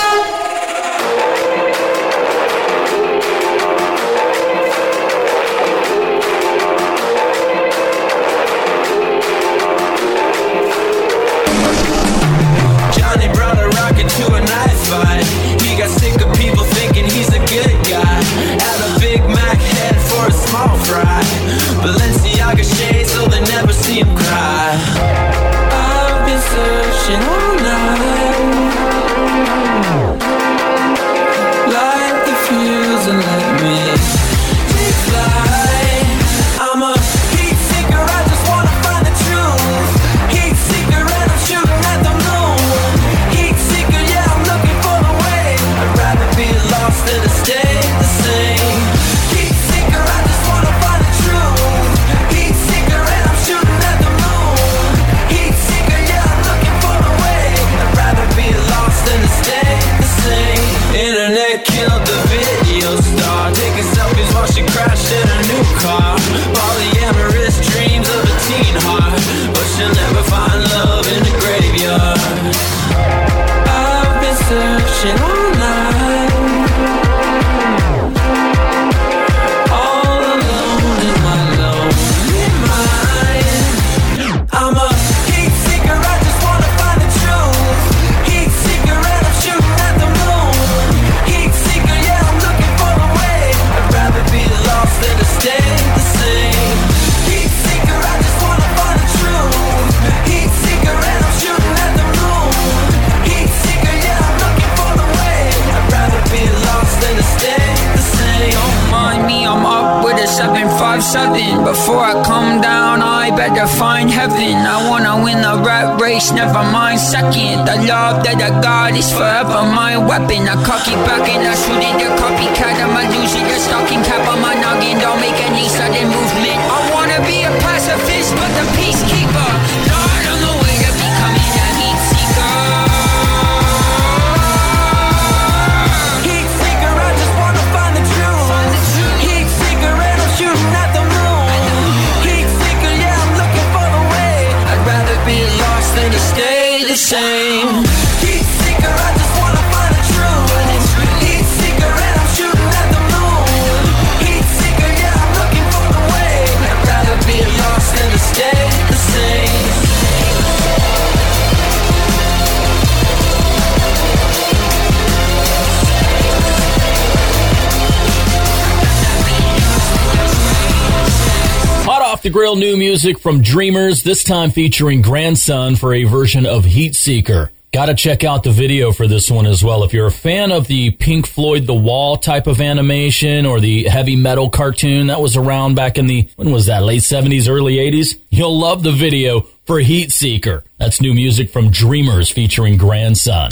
off 172.20 172.24
the 172.24 172.30
grill 172.30 172.58
new 172.58 172.76
music 172.76 173.18
from 173.18 173.42
Dreamers, 173.42 174.04
this 174.04 174.26
time 174.26 174.52
featuring 174.52 175.02
Grandson 175.02 175.78
for 175.78 175.94
a 175.94 176.04
version 176.04 176.46
of 176.46 176.66
Heat 176.66 176.94
Seeker. 176.94 177.50
Gotta 177.72 177.94
check 177.94 178.26
out 178.26 178.44
the 178.44 178.52
video 178.52 178.92
for 178.92 179.08
this 179.08 179.32
one 179.32 179.46
as 179.46 179.64
well. 179.64 179.86
If 179.86 179.94
you're 179.94 180.08
a 180.08 180.12
fan 180.12 180.52
of 180.52 180.68
the 180.68 180.92
Pink 180.92 181.26
Floyd 181.26 181.66
The 181.66 181.74
Wall 181.74 182.18
type 182.18 182.46
of 182.46 182.60
animation 182.60 183.46
or 183.46 183.62
the 183.62 183.86
heavy 183.86 184.18
metal 184.18 184.50
cartoon 184.50 185.08
that 185.08 185.22
was 185.22 185.38
around 185.38 185.76
back 185.76 185.98
in 185.98 186.08
the, 186.08 186.28
when 186.36 186.52
was 186.52 186.66
that, 186.66 186.84
late 186.84 187.04
70s, 187.04 187.48
early 187.48 187.76
80s? 187.76 188.20
You'll 188.30 188.60
love 188.60 188.84
the 188.84 188.92
video 188.92 189.48
for 189.66 189.80
Heat 189.80 190.12
Seeker. 190.12 190.66
That's 190.78 191.00
new 191.00 191.14
music 191.14 191.50
from 191.52 191.70
Dreamers 191.70 192.30
featuring 192.30 192.76
Grandson 192.76 193.50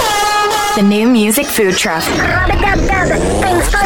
the 0.78 0.84
new 0.84 1.10
music 1.10 1.48
food 1.48 1.74
truck. 1.74 2.04
For 2.04 2.12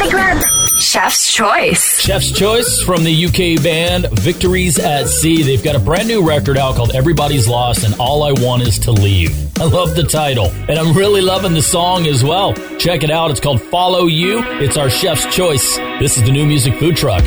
the 0.04 0.08
grub. 0.12 0.44
Chef's 0.78 1.34
Choice. 1.34 2.02
Chef's 2.02 2.34
Choice 2.34 2.82
from 2.82 3.06
the 3.06 3.26
UK 3.28 3.64
band 3.64 4.10
Victories 4.20 4.78
at 4.78 5.08
Sea. 5.08 5.42
They've 5.42 5.64
got 5.64 5.78
a 5.78 5.80
brand 5.80 6.10
new 6.10 6.28
record 6.28 6.58
out 6.58 6.76
called 6.76 6.94
Everybody's 6.94 7.48
Lost 7.48 7.86
and 7.86 7.96
All 7.98 8.24
I 8.24 8.34
Want 8.34 8.64
Is 8.64 8.78
to 8.80 8.92
Leave. 8.92 9.32
I 9.58 9.64
love 9.64 9.96
the 9.96 10.04
title 10.04 10.48
and 10.68 10.72
I'm 10.72 10.94
really 10.94 11.22
loving 11.22 11.54
the 11.54 11.62
song 11.62 12.08
as 12.08 12.26
well. 12.26 12.54
Check 12.78 13.04
it 13.04 13.12
out. 13.12 13.32
It's 13.32 13.40
called 13.40 13.62
Follow 13.62 14.08
You. 14.08 14.44
It's 14.60 14.76
our 14.76 14.90
Chef's 14.90 15.34
Choice. 15.34 15.78
This 15.98 16.18
is 16.18 16.24
the 16.24 16.32
new 16.32 16.46
music 16.46 16.78
food 16.78 16.98
truck. 16.98 17.24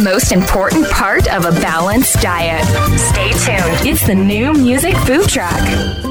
Most 0.00 0.32
important 0.32 0.88
part 0.88 1.32
of 1.32 1.44
a 1.44 1.52
balanced 1.60 2.20
diet. 2.20 2.64
Stay 2.98 3.30
tuned. 3.30 3.86
It's 3.86 4.06
the 4.06 4.14
new 4.14 4.52
music 4.52 4.96
food 4.98 5.28
truck. 5.28 5.60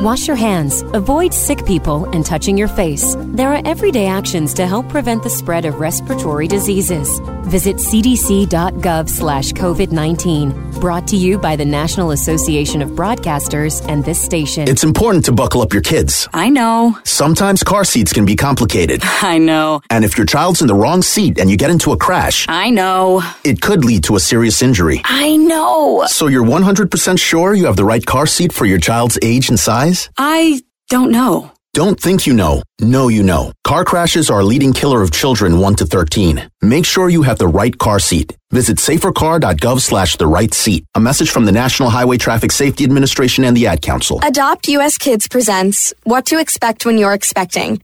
Wash 0.01 0.27
your 0.27 0.35
hands, 0.35 0.83
avoid 0.93 1.33
sick 1.33 1.65
people, 1.65 2.05
and 2.11 2.25
touching 2.25 2.57
your 2.57 2.67
face. 2.67 3.15
There 3.17 3.49
are 3.49 3.61
everyday 3.65 4.05
actions 4.05 4.53
to 4.55 4.67
help 4.67 4.87
prevent 4.89 5.23
the 5.23 5.29
spread 5.29 5.65
of 5.65 5.79
respiratory 5.79 6.47
diseases. 6.47 7.19
Visit 7.43 7.77
cdc.gov 7.77 9.09
slash 9.09 9.53
COVID 9.53 9.91
19. 9.91 10.68
Brought 10.79 11.07
to 11.09 11.17
you 11.17 11.37
by 11.37 11.57
the 11.57 11.65
National 11.65 12.11
Association 12.11 12.81
of 12.81 12.91
Broadcasters 12.91 13.85
and 13.89 14.05
this 14.05 14.21
station. 14.21 14.65
It's 14.69 14.85
important 14.85 15.25
to 15.25 15.33
buckle 15.33 15.61
up 15.61 15.73
your 15.73 15.81
kids. 15.81 16.29
I 16.33 16.47
know. 16.49 16.97
Sometimes 17.03 17.63
car 17.63 17.83
seats 17.83 18.13
can 18.13 18.25
be 18.25 18.37
complicated. 18.37 19.01
I 19.21 19.39
know. 19.39 19.81
And 19.89 20.05
if 20.05 20.17
your 20.17 20.25
child's 20.25 20.61
in 20.61 20.67
the 20.67 20.75
wrong 20.75 21.01
seat 21.01 21.37
and 21.37 21.49
you 21.49 21.57
get 21.57 21.69
into 21.69 21.91
a 21.91 21.97
crash, 21.97 22.45
I 22.47 22.69
know. 22.69 23.21
it 23.43 23.59
could 23.61 23.83
lead 23.83 24.05
to 24.05 24.15
a 24.15 24.21
serious 24.21 24.61
injury. 24.61 25.01
I 25.03 25.35
know. 25.35 26.05
So 26.07 26.27
you're 26.27 26.45
100% 26.45 27.19
sure 27.19 27.53
you 27.53 27.65
have 27.65 27.75
the 27.75 27.83
right 27.85 28.05
car 28.05 28.25
seat 28.25 28.53
for 28.53 28.65
your 28.65 28.79
child's 28.79 29.19
age 29.21 29.49
and 29.49 29.59
size? 29.59 30.09
I 30.17 30.61
don't 30.87 31.11
know. 31.11 31.51
Don't 31.73 31.99
think 31.99 32.25
you 32.25 32.33
know. 32.33 32.63
Know 32.81 33.09
you 33.09 33.21
know. 33.21 33.51
Car 33.63 33.85
crashes 33.85 34.31
are 34.31 34.39
a 34.39 34.43
leading 34.43 34.73
killer 34.73 35.03
of 35.03 35.11
children 35.11 35.59
1 35.59 35.75
to 35.75 35.85
13. 35.85 36.49
Make 36.63 36.83
sure 36.83 37.09
you 37.09 37.21
have 37.21 37.37
the 37.37 37.47
right 37.47 37.77
car 37.77 37.99
seat. 37.99 38.35
Visit 38.51 38.77
safercar.gov 38.77 39.79
slash 39.79 40.15
the 40.17 40.25
right 40.25 40.51
seat. 40.51 40.83
A 40.95 40.99
message 40.99 41.29
from 41.29 41.45
the 41.45 41.51
National 41.51 41.91
Highway 41.91 42.17
Traffic 42.17 42.51
Safety 42.51 42.83
Administration 42.85 43.43
and 43.43 43.55
the 43.55 43.67
Ad 43.67 43.83
Council. 43.83 44.19
Adopt 44.23 44.67
US 44.69 44.97
Kids 44.97 45.27
presents 45.27 45.93
What 46.05 46.25
to 46.27 46.39
Expect 46.39 46.87
When 46.87 46.97
You're 46.97 47.13
Expecting. 47.13 47.83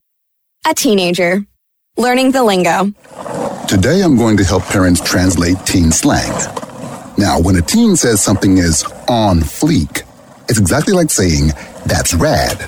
A 0.68 0.74
teenager. 0.74 1.46
Learning 1.96 2.32
the 2.32 2.44
lingo. 2.44 2.92
Today 3.68 4.02
I'm 4.02 4.18
going 4.18 4.38
to 4.38 4.44
help 4.44 4.64
parents 4.64 5.00
translate 5.00 5.58
teen 5.66 5.92
slang. 5.92 6.32
Now, 7.20 7.40
when 7.40 7.56
a 7.56 7.62
teen 7.62 7.96
says 7.96 8.22
something 8.22 8.58
is 8.58 8.84
on 9.08 9.40
fleek, 9.40 10.02
it's 10.50 10.60
exactly 10.60 10.94
like 10.94 11.12
saying, 11.12 11.50
that's 11.86 12.14
rad. 12.16 12.68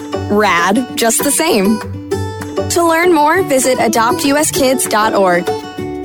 rad 0.31 0.97
just 0.97 1.23
the 1.23 1.31
same. 1.31 1.79
To 2.71 2.83
learn 2.83 3.13
more, 3.13 3.43
visit 3.43 3.77
adoptuskids.org. 3.77 5.49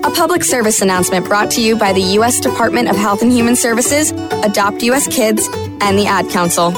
A 0.04 0.10
public 0.10 0.44
service 0.44 0.82
announcement 0.82 1.26
brought 1.26 1.50
to 1.52 1.62
you 1.62 1.76
by 1.76 1.92
the 1.92 2.00
U.S. 2.00 2.40
Department 2.40 2.88
of 2.88 2.96
Health 2.96 3.22
and 3.22 3.32
Human 3.32 3.56
Services, 3.56 4.10
Adopt 4.10 4.82
U.S. 4.82 5.08
Kids, 5.08 5.48
and 5.80 5.98
the 5.98 6.06
Ad 6.06 6.28
Council. 6.30 6.72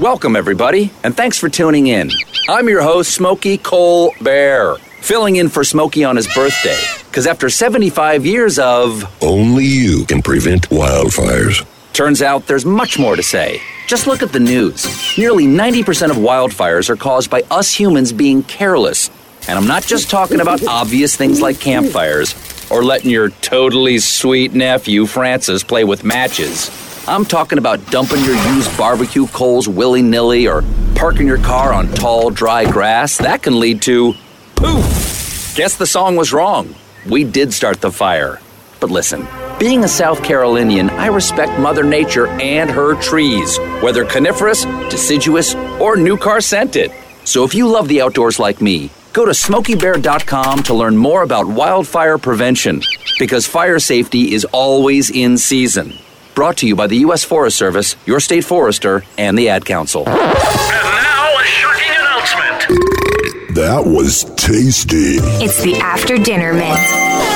Welcome, 0.00 0.36
everybody, 0.36 0.92
and 1.04 1.16
thanks 1.16 1.38
for 1.38 1.48
tuning 1.48 1.86
in. 1.86 2.10
I'm 2.48 2.68
your 2.68 2.82
host, 2.82 3.12
Smokey 3.12 3.58
Colbert, 3.58 4.78
filling 5.00 5.36
in 5.36 5.48
for 5.48 5.64
Smokey 5.64 6.04
on 6.04 6.16
his 6.16 6.32
birthday. 6.34 6.78
Because 7.08 7.26
after 7.26 7.48
75 7.48 8.26
years 8.26 8.58
of. 8.58 9.04
Only 9.22 9.64
you 9.64 10.04
can 10.04 10.22
prevent 10.22 10.68
wildfires. 10.68 11.66
Turns 11.92 12.20
out 12.20 12.46
there's 12.46 12.66
much 12.66 12.98
more 12.98 13.16
to 13.16 13.22
say. 13.22 13.60
Just 13.86 14.08
look 14.08 14.22
at 14.22 14.32
the 14.32 14.40
news. 14.40 14.84
Nearly 15.16 15.46
90% 15.46 16.10
of 16.10 16.16
wildfires 16.16 16.88
are 16.90 16.96
caused 16.96 17.30
by 17.30 17.42
us 17.52 17.72
humans 17.72 18.12
being 18.12 18.42
careless. 18.42 19.10
And 19.48 19.56
I'm 19.56 19.68
not 19.68 19.84
just 19.84 20.10
talking 20.10 20.40
about 20.40 20.66
obvious 20.66 21.14
things 21.14 21.40
like 21.40 21.60
campfires 21.60 22.34
or 22.68 22.82
letting 22.82 23.10
your 23.10 23.30
totally 23.30 24.00
sweet 24.00 24.54
nephew 24.54 25.06
Francis 25.06 25.62
play 25.62 25.84
with 25.84 26.02
matches. 26.02 26.68
I'm 27.06 27.24
talking 27.24 27.58
about 27.58 27.88
dumping 27.92 28.24
your 28.24 28.34
used 28.52 28.76
barbecue 28.76 29.28
coals 29.28 29.68
willy 29.68 30.02
nilly 30.02 30.48
or 30.48 30.64
parking 30.96 31.28
your 31.28 31.38
car 31.38 31.72
on 31.72 31.86
tall, 31.86 32.30
dry 32.30 32.68
grass. 32.68 33.18
That 33.18 33.44
can 33.44 33.60
lead 33.60 33.82
to 33.82 34.14
poof. 34.56 35.54
Guess 35.54 35.76
the 35.76 35.86
song 35.86 36.16
was 36.16 36.32
wrong. 36.32 36.74
We 37.08 37.22
did 37.22 37.52
start 37.52 37.80
the 37.80 37.92
fire. 37.92 38.40
But 38.80 38.90
listen, 38.90 39.28
being 39.58 39.84
a 39.84 39.88
South 39.88 40.22
Carolinian, 40.22 40.90
I 40.90 41.06
respect 41.06 41.58
Mother 41.58 41.82
Nature 41.82 42.26
and 42.26 42.70
her 42.70 43.00
trees, 43.00 43.58
whether 43.80 44.04
coniferous, 44.04 44.64
deciduous, 44.90 45.54
or 45.80 45.96
new 45.96 46.16
car 46.16 46.40
scented. 46.40 46.92
So 47.24 47.44
if 47.44 47.54
you 47.54 47.66
love 47.66 47.88
the 47.88 48.02
outdoors 48.02 48.38
like 48.38 48.60
me, 48.60 48.90
go 49.12 49.24
to 49.24 49.32
smokeybear.com 49.32 50.62
to 50.64 50.74
learn 50.74 50.96
more 50.96 51.22
about 51.22 51.46
wildfire 51.46 52.18
prevention, 52.18 52.82
because 53.18 53.46
fire 53.46 53.78
safety 53.78 54.34
is 54.34 54.44
always 54.52 55.10
in 55.10 55.38
season. 55.38 55.94
Brought 56.34 56.58
to 56.58 56.66
you 56.66 56.76
by 56.76 56.86
the 56.86 56.98
U.S. 56.98 57.24
Forest 57.24 57.56
Service, 57.56 57.96
your 58.04 58.20
state 58.20 58.44
forester, 58.44 59.04
and 59.16 59.38
the 59.38 59.48
Ad 59.48 59.64
Council. 59.64 60.06
And 60.06 60.16
now, 60.16 61.34
a 61.34 61.44
shocking 61.44 61.92
announcement. 61.98 63.54
That 63.54 63.82
was 63.86 64.24
tasty. 64.36 65.16
It's 65.42 65.62
the 65.62 65.76
after 65.76 66.18
dinner 66.18 66.52
mint 66.52 67.35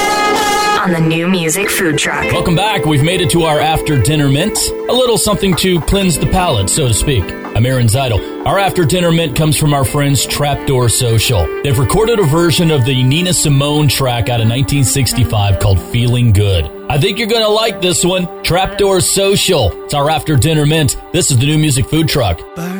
on 0.80 0.92
the 0.92 1.00
new 1.00 1.28
music 1.28 1.68
food 1.68 1.98
truck. 1.98 2.24
Welcome 2.32 2.56
back. 2.56 2.86
We've 2.86 3.02
made 3.02 3.20
it 3.20 3.28
to 3.30 3.42
our 3.42 3.60
after 3.60 4.00
dinner 4.00 4.30
mint. 4.30 4.56
A 4.88 4.92
little 4.92 5.18
something 5.18 5.54
to 5.56 5.78
cleanse 5.82 6.18
the 6.18 6.26
palate, 6.26 6.70
so 6.70 6.88
to 6.88 6.94
speak. 6.94 7.22
I'm 7.22 7.66
Aaron 7.66 7.86
Zytle. 7.86 8.46
Our 8.46 8.58
after 8.58 8.86
dinner 8.86 9.12
mint 9.12 9.36
comes 9.36 9.58
from 9.58 9.74
our 9.74 9.84
friends 9.84 10.24
Trapdoor 10.24 10.88
Social. 10.88 11.44
They've 11.62 11.78
recorded 11.78 12.18
a 12.18 12.24
version 12.24 12.70
of 12.70 12.86
the 12.86 13.02
Nina 13.02 13.34
Simone 13.34 13.88
track 13.88 14.30
out 14.30 14.40
of 14.40 14.48
1965 14.48 15.58
called 15.60 15.78
Feeling 15.92 16.32
Good. 16.32 16.64
I 16.88 16.98
think 16.98 17.18
you're 17.18 17.28
going 17.28 17.42
to 17.42 17.48
like 17.48 17.82
this 17.82 18.02
one. 18.02 18.42
Trapdoor 18.42 19.02
Social. 19.02 19.84
It's 19.84 19.92
our 19.92 20.08
after 20.08 20.34
dinner 20.34 20.64
mint. 20.64 20.96
This 21.12 21.30
is 21.30 21.38
the 21.38 21.44
new 21.44 21.58
music 21.58 21.90
food 21.90 22.08
truck. 22.08 22.40
flying 22.56 22.79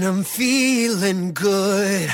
And 0.00 0.06
I'm 0.06 0.22
feeling 0.22 1.32
good. 1.32 2.08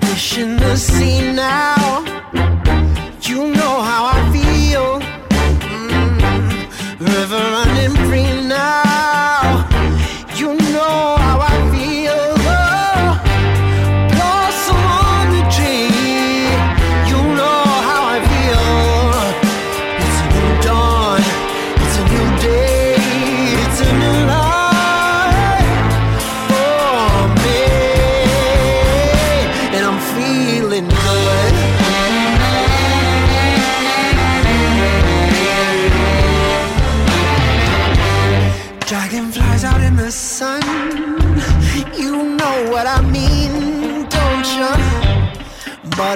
Fish 0.00 0.38
in 0.38 0.56
the 0.56 0.76
sea 0.76 1.20
now. 1.34 2.00
You 3.20 3.52
know 3.52 3.74
how 3.90 4.06
I 4.06 4.18
feel. 4.32 5.00
Mm, 5.68 6.98
river 6.98 7.73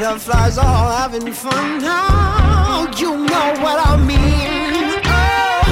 butterflies 0.08 0.56
all 0.56 0.90
having 0.90 1.32
fun 1.32 1.82
now. 1.82 2.88
You 2.96 3.14
know 3.14 3.48
what 3.62 3.78
I 3.86 3.96
mean. 3.96 5.02
Oh, 5.04 5.68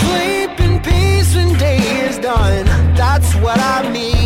sleep 0.00 0.58
in 0.58 0.80
peace 0.80 1.36
when 1.36 1.56
day 1.56 1.78
is 2.06 2.18
done. 2.18 2.66
That's 2.96 3.32
what 3.36 3.58
I 3.60 3.88
mean. 3.92 4.19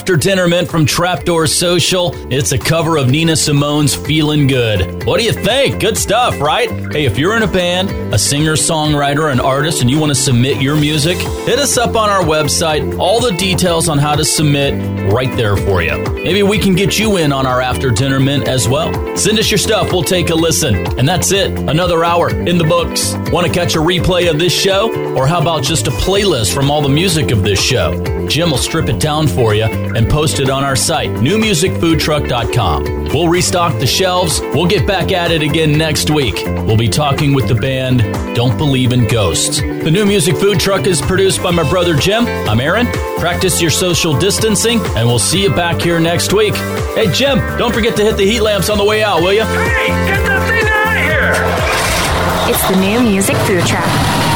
After 0.00 0.16
dinner 0.16 0.48
mint 0.48 0.66
from 0.66 0.86
Trapdoor 0.86 1.46
Social. 1.46 2.14
It's 2.32 2.52
a 2.52 2.58
cover 2.58 2.96
of 2.96 3.10
Nina 3.10 3.36
Simone's 3.36 3.94
Feeling 3.94 4.46
Good. 4.46 5.04
What 5.04 5.18
do 5.18 5.26
you 5.26 5.32
think? 5.32 5.78
Good 5.78 5.98
stuff, 5.98 6.40
right? 6.40 6.70
Hey, 6.90 7.04
if 7.04 7.18
you're 7.18 7.36
in 7.36 7.42
a 7.42 7.46
band, 7.46 7.90
a 8.14 8.18
singer, 8.18 8.54
songwriter, 8.54 9.30
an 9.30 9.40
artist, 9.40 9.82
and 9.82 9.90
you 9.90 9.98
want 9.98 10.08
to 10.08 10.14
submit 10.14 10.62
your 10.62 10.74
music, 10.74 11.18
hit 11.18 11.58
us 11.58 11.76
up 11.76 11.96
on 11.96 12.08
our 12.08 12.22
website. 12.22 12.98
All 12.98 13.20
the 13.20 13.32
details 13.32 13.90
on 13.90 13.98
how 13.98 14.16
to 14.16 14.24
submit 14.24 14.72
right 15.12 15.36
there 15.36 15.54
for 15.58 15.82
you. 15.82 16.02
Maybe 16.14 16.42
we 16.42 16.58
can 16.58 16.74
get 16.74 16.98
you 16.98 17.18
in 17.18 17.30
on 17.30 17.44
our 17.44 17.60
after 17.60 17.90
dinner 17.90 18.20
mint 18.20 18.48
as 18.48 18.66
well. 18.66 18.94
Send 19.18 19.38
us 19.38 19.50
your 19.50 19.58
stuff, 19.58 19.92
we'll 19.92 20.02
take 20.02 20.30
a 20.30 20.34
listen. 20.34 20.76
And 20.98 21.06
that's 21.06 21.30
it, 21.30 21.58
another 21.58 22.06
hour 22.06 22.30
in 22.30 22.56
the 22.56 22.64
books. 22.64 23.16
Want 23.30 23.46
to 23.46 23.52
catch 23.52 23.74
a 23.74 23.80
replay 23.80 24.30
of 24.30 24.38
this 24.38 24.58
show? 24.58 24.90
Or 25.14 25.26
how 25.26 25.42
about 25.42 25.62
just 25.62 25.88
a 25.88 25.90
playlist 25.90 26.54
from 26.54 26.70
all 26.70 26.80
the 26.80 26.88
music 26.88 27.32
of 27.32 27.42
this 27.42 27.60
show? 27.60 28.02
Jim 28.28 28.50
will 28.50 28.58
strip 28.58 28.88
it 28.88 28.98
down 28.98 29.26
for 29.26 29.54
you 29.54 29.89
and 29.96 30.08
post 30.08 30.40
it 30.40 30.50
on 30.50 30.64
our 30.64 30.76
site, 30.76 31.10
newmusicfoodtruck.com. 31.10 33.04
We'll 33.12 33.28
restock 33.28 33.78
the 33.78 33.86
shelves. 33.86 34.40
We'll 34.40 34.66
get 34.66 34.86
back 34.86 35.12
at 35.12 35.30
it 35.30 35.42
again 35.42 35.76
next 35.76 36.10
week. 36.10 36.36
We'll 36.44 36.76
be 36.76 36.88
talking 36.88 37.34
with 37.34 37.48
the 37.48 37.54
band 37.54 38.00
Don't 38.36 38.56
Believe 38.56 38.92
in 38.92 39.06
Ghosts. 39.06 39.60
The 39.60 39.90
New 39.90 40.06
Music 40.06 40.36
Food 40.36 40.60
Truck 40.60 40.86
is 40.86 41.00
produced 41.00 41.42
by 41.42 41.50
my 41.50 41.68
brother 41.68 41.94
Jim. 41.96 42.26
I'm 42.48 42.60
Aaron. 42.60 42.86
Practice 43.18 43.60
your 43.60 43.70
social 43.70 44.16
distancing, 44.18 44.80
and 44.96 45.08
we'll 45.08 45.18
see 45.18 45.42
you 45.42 45.50
back 45.50 45.80
here 45.80 45.98
next 45.98 46.32
week. 46.32 46.54
Hey, 46.94 47.10
Jim, 47.12 47.38
don't 47.58 47.74
forget 47.74 47.96
to 47.96 48.04
hit 48.04 48.16
the 48.16 48.24
heat 48.24 48.40
lamps 48.40 48.70
on 48.70 48.78
the 48.78 48.84
way 48.84 49.02
out, 49.02 49.20
will 49.20 49.32
you? 49.32 49.44
Hey, 49.44 49.88
get 50.06 50.24
that 50.24 50.48
thing 50.48 50.66
out 50.68 50.96
of 50.96 51.02
here! 51.02 52.54
It's 52.54 52.68
the 52.68 52.76
new 52.80 53.00
music 53.00 53.36
food 53.38 53.66
truck. 53.66 54.29